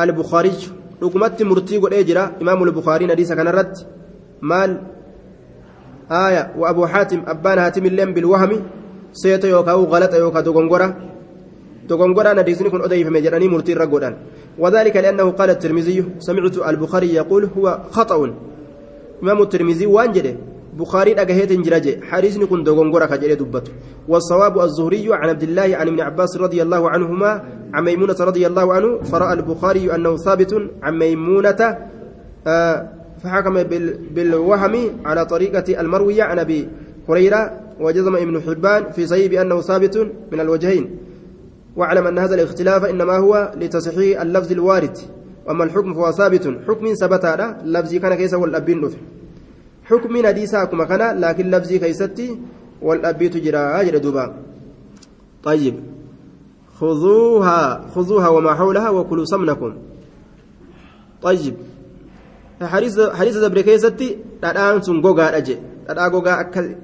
البخاري 0.00 0.52
مرتي 1.02 1.76
قد 1.78 1.92
اجرا 1.92 2.32
إمام 2.42 2.62
البخاري 2.62 3.06
نديس 3.06 3.32
كان 3.32 3.48
رد 3.48 3.76
مال 4.42 4.70
آية 6.10 6.42
وأبو 6.58 6.86
حاتم 6.86 7.20
أبان 7.26 7.58
هاتم 7.58 7.84
اللين 7.86 8.14
بالوهم 8.14 8.50
سيت 9.12 9.44
يوكاو 9.44 9.84
غلط 9.84 10.14
يوكا 10.14 10.40
دوغنغورا 10.40 10.86
دوغنغورا 11.88 12.32
نديسني 12.32 12.70
كن 12.70 12.80
أدي 12.82 13.04
فمجراني 13.04 13.20
جراني 13.20 13.48
مرتي 13.48 13.74
رقودان 13.74 14.14
وذلك 14.58 14.96
لأنه 14.96 15.30
قال 15.30 15.50
الترمذي 15.50 16.04
سمعت 16.18 16.56
البخاري 16.58 17.14
يقول 17.14 17.42
هو 17.58 17.64
خطأ 17.90 18.34
إمام 19.22 19.42
الترمذي 19.42 19.86
وانجده 19.86 20.34
بخاري 20.76 21.12
أجهيت 21.12 21.52
جراجة. 21.52 22.00
حديث 22.02 22.38
كن 22.38 22.64
دوغنغورا 22.64 23.06
كجري 23.06 23.34
دبته 23.34 23.72
والصواب 24.08 24.60
الزهري 24.60 25.06
عن 25.10 25.28
عبد 25.28 25.42
الله 25.42 25.76
عن 25.76 25.88
ابن 25.88 26.00
عباس 26.00 26.36
رضي 26.36 26.62
الله 26.62 26.90
عنهما 26.90 27.42
عن 27.74 27.84
ميمونة 27.84 28.16
رضي 28.20 28.46
الله 28.46 28.72
عنه 28.74 29.02
فرأى 29.02 29.32
البخاري 29.32 29.94
أنه 29.94 30.16
ثابت 30.16 30.52
عن 30.82 30.98
ميمونة 30.98 31.78
آه 32.46 32.88
فحكم 33.22 33.62
بالوهم 34.14 34.74
على 35.04 35.26
طريقة 35.26 35.80
المروية 35.80 36.22
عن 36.22 36.38
أبي 36.38 36.68
هريرة 37.08 37.60
وجزم 37.80 38.16
ابن 38.16 38.40
حبان 38.40 38.92
في 38.92 39.06
صحيح 39.06 39.26
بأنه 39.30 39.60
ثابت 39.60 40.12
من 40.32 40.40
الوجهين. 40.40 40.98
واعلم 41.76 42.06
أن 42.06 42.18
هذا 42.18 42.34
الاختلاف 42.34 42.84
إنما 42.84 43.16
هو 43.16 43.52
لتصحيح 43.56 44.20
اللفظ 44.20 44.52
الوارد. 44.52 44.98
وأما 45.46 45.64
الحكم 45.64 45.94
فهو 45.94 46.10
ثابت. 46.12 46.44
حكم 46.68 46.94
ثبت 46.94 47.24
هذا 47.24 47.56
لفظي 47.64 47.98
كان 47.98 48.14
كيس 48.14 48.34
والأبين 48.34 48.80
نفع 48.80 48.98
حكم 49.88 50.16
نديسا 50.26 50.64
كما 50.64 50.84
كان 50.84 51.20
لكن 51.20 51.50
لفظي 51.50 51.78
كيستي 51.78 52.38
والأبي 52.82 53.28
تجرى 53.28 53.58
أجر 53.58 53.96
دبا 53.98 54.24
طيب. 55.46 55.74
خذوها 56.78 57.60
خذوها 57.94 58.28
وما 58.28 58.54
حولها 58.54 58.88
وكلوا 58.90 59.24
سمنكم. 59.24 59.72
طيب. 61.22 61.54
حديث 63.18 63.36
دبر 63.44 63.60
كيستي 63.60 64.08
دادان 64.42 64.82
سن 64.82 65.00
غوغا 65.04 65.38
دجه 65.38 65.58
دادا 65.88 66.06
غوغا 66.12 66.32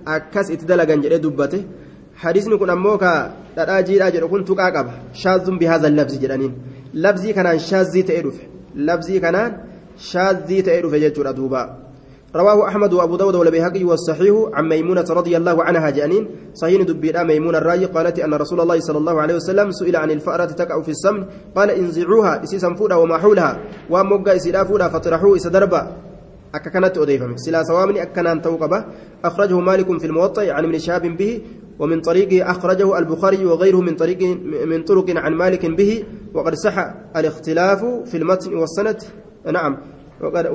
أكس 0.06 0.50
اتدلغن 0.50 1.00
جده 1.00 1.16
دبته 1.16 1.62
حديثني 2.22 2.56
كن 2.56 2.70
أمو 2.70 2.98
كا 2.98 3.12
dhadhaa 3.56 3.82
jiidhaa 3.88 4.12
jedhu 4.14 4.28
kun 4.32 4.44
tuqaa 4.48 4.70
qaba 4.76 4.92
shaazun 5.22 5.58
bihaazan 5.60 5.92
labzi 5.98 6.16
jedhaniin 6.22 6.52
labzii 7.04 7.34
kanaan 7.38 7.58
shaazii 7.70 8.04
ta'ee 8.08 8.22
dhufe 8.26 8.44
labzii 8.88 9.20
kanaan 9.24 9.50
شاذي 9.98 10.62
تأيد 10.62 10.86
فججر 10.86 11.28
أدوبا 11.30 11.81
رواه 12.36 12.68
أحمد 12.68 12.92
وأبو 12.92 13.16
داود 13.16 13.34
والبيهقي 13.34 13.84
والصحيح 13.84 14.34
عن 14.52 14.68
ميمونة 14.68 15.04
رضي 15.10 15.36
الله 15.36 15.64
عنها 15.64 15.90
جانين 15.90 16.28
صحيح 16.54 16.82
دبيرا 16.82 17.22
ميمونة 17.22 17.58
الرأي 17.58 17.84
قالت 17.84 18.18
أن 18.18 18.34
رسول 18.34 18.60
الله 18.60 18.80
صلى 18.80 18.98
الله 18.98 19.20
عليه 19.20 19.34
وسلم 19.34 19.70
سئل 19.70 19.96
عن 19.96 20.10
الفأرة 20.10 20.44
تقع 20.44 20.82
في 20.82 20.90
السمن 20.90 21.26
قال 21.56 21.70
انزعوها 21.70 22.42
إسيسا 22.44 22.74
فودا 22.74 22.94
وما 22.94 23.18
حولها 23.18 23.60
وموقع 23.90 24.36
فودا 24.64 24.88
فاطرحوه 24.88 25.36
إسدربا 25.36 25.82
akka 26.52 26.68
kanatti 26.70 27.00
odeeffame 27.00 27.38
silaa 27.40 27.64
sawaamni 27.64 28.00
akkanaan 28.00 28.42
ta'uu 28.44 28.58
qaba 28.60 28.84
أخرجه 29.24 29.60
مالك 29.60 29.98
في 30.00 30.06
الموطأ 30.06 30.52
عن 30.52 30.64
ابن 30.64 30.78
شهاب 30.78 31.16
به 31.16 31.40
ومن 31.78 32.00
طريقه 32.00 32.50
أخرجه 32.50 32.98
البخاري 32.98 33.46
وغيره 33.46 33.80
من 33.80 33.94
طريق 33.96 34.22
من 34.66 34.82
طرق 34.82 35.06
عن 35.16 35.32
مالك 35.32 35.66
به 35.66 36.04
وقد 36.34 36.54
صح 36.54 36.76
الاختلاف 37.16 37.84
في 37.84 38.16
المتن 38.16 38.54
والسند. 38.54 39.02
نعم. 39.46 39.91
وقد 40.22 40.46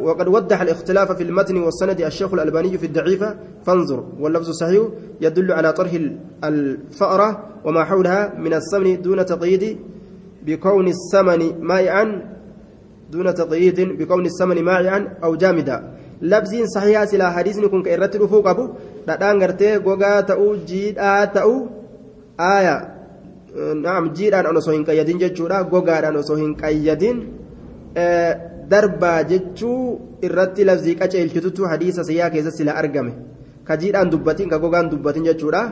وقد 0.00 0.28
وضح 0.28 0.60
الاختلاف 0.60 1.12
في 1.12 1.22
المتن 1.22 1.56
والسند 1.56 2.00
الشيخ 2.00 2.34
الألباني 2.34 2.78
في 2.78 2.86
الضعيفة. 2.86 3.36
فانظر 3.66 4.04
واللفظ 4.20 4.50
صحيح 4.50 4.82
يدل 5.20 5.52
على 5.52 5.72
طرح 5.72 5.92
الفأرة 6.44 7.42
وما 7.64 7.84
حولها 7.84 8.34
من 8.38 8.54
السمن 8.54 9.02
دون 9.02 9.26
تقييد 9.26 9.78
بكون 10.46 10.86
السمن 10.88 11.60
مائعا 11.60 12.22
دون 13.10 13.34
تقييد 13.34 13.80
بكون 13.80 14.26
السمن 14.26 14.62
مائعا 14.62 15.16
أو 15.24 15.34
جامدا. 15.34 15.94
صحيحة 16.74 17.04
سلا 17.04 17.30
حديث 17.30 17.60
كن 17.60 17.82
كإرت 17.82 18.16
رفوق 18.16 18.48
أبو. 18.48 18.68
دادان 19.06 19.42
غرتي 19.42 19.76
غوغا 19.76 20.20
تأو 20.20 20.56
جيدا 20.66 21.24
تأو. 21.24 21.66
آية. 22.40 22.94
نعم 23.82 24.12
جيدان 24.12 24.46
أنا 24.46 24.60
سوهن 24.60 24.84
قيدين 24.84 25.18
جتشورا 25.18 25.60
غوغا 25.60 26.08
أنا 26.08 26.22
سوهن 26.22 26.54
قيدين 26.54 27.16
darbaa 28.72 29.18
jechuu 29.32 29.80
irratti 30.26 30.64
lafzii 30.70 30.96
qaceelchitutu 31.00 31.68
hadiisa 31.72 32.04
siyaa 32.04 32.30
keessatti 32.30 32.58
sila 32.62 32.76
argame 32.82 33.12
ka 33.64 33.76
jiidhaan 33.76 34.10
dubbatiin 34.10 34.50
ka 34.52 34.58
gogaan 34.58 34.90
dubbatiin 34.92 35.28
jechuudha 35.30 35.62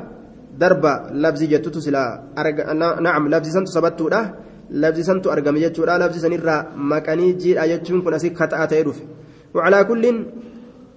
darba 0.58 0.92
labzii 1.12 1.48
jettutu 1.52 1.80
sila 1.80 2.02
naam 3.06 3.28
labsisantu 3.34 3.72
sabattuudha 3.76 4.20
labsisantu 4.84 5.30
argame 5.34 5.60
jechuudha 5.64 5.98
labsisanirraa 5.98 6.60
maqanii 6.92 7.32
jiidha 7.42 7.68
jechuun 7.72 8.02
kun 8.04 8.14
asii 8.14 8.36
kataa 8.40 8.66
ta'ee 8.66 8.84
dhufe 8.88 9.04
وعلى 9.54 9.84
كل 9.84 10.24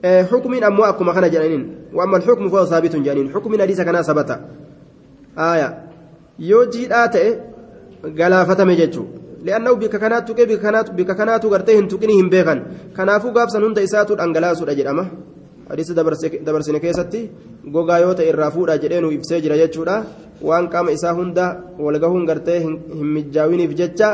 حكم 0.04 0.54
أمو 0.64 0.84
أكما 0.84 1.14
كان 1.14 1.32
جانين 1.32 1.76
وأما 1.94 2.18
الحكم 2.18 2.50
فهو 2.50 2.66
ثابت 2.66 2.96
جانين 2.96 3.34
حكم 3.34 3.62
حديث 3.62 3.82
كان 3.82 4.02
ثبت 4.02 4.40
آية 5.38 5.84
يوجي 6.40 6.94
آتئ 6.94 7.40
لأنه 9.46 9.72
بك 9.82 9.96
كانت 10.02 10.28
تقي 10.28 10.46
بك 10.50 10.60
كانت 10.66 10.88
بك 10.98 11.12
كانت 11.18 11.44
كنافو 12.98 13.30
إساتو 13.86 14.14
أنغلاسو 14.26 14.64
أجرأمه 14.74 15.06
hadiisa 15.70 15.94
dabarsine 16.46 16.80
keessatti 16.80 17.20
gogaa 17.74 18.00
yoo 18.04 18.14
ta'e 18.14 18.30
irraa 18.30 18.52
fuudhaa 18.56 18.78
jedhee 18.84 19.02
nu 19.02 19.10
ibsee 19.16 19.42
jira 19.42 19.58
jechuudha 19.62 19.96
waan 20.48 20.70
qaama 20.74 20.94
isaa 20.98 21.14
hunda 21.20 21.46
walgahuun 21.86 22.26
gartee 22.30 22.60
hin 22.66 22.76
mijaawiniif 23.16 23.74
jecha 23.80 24.10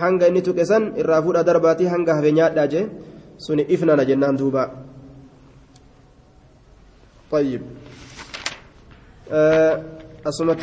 hanga 0.00 0.30
inni 0.30 0.42
tuqe 0.46 0.64
san 0.70 0.88
irraa 1.02 1.20
fuudhaa 1.26 1.44
darbaatii 1.50 1.90
hanga 1.94 2.16
hafe 2.16 2.32
nyaadhaa 2.38 2.66
jee 2.74 2.86
suni 3.46 3.66
ifnana 3.76 4.08
jennaan 4.12 4.40
duuba 4.42 4.64
طيب 7.32 7.62
أسمت 10.28 10.60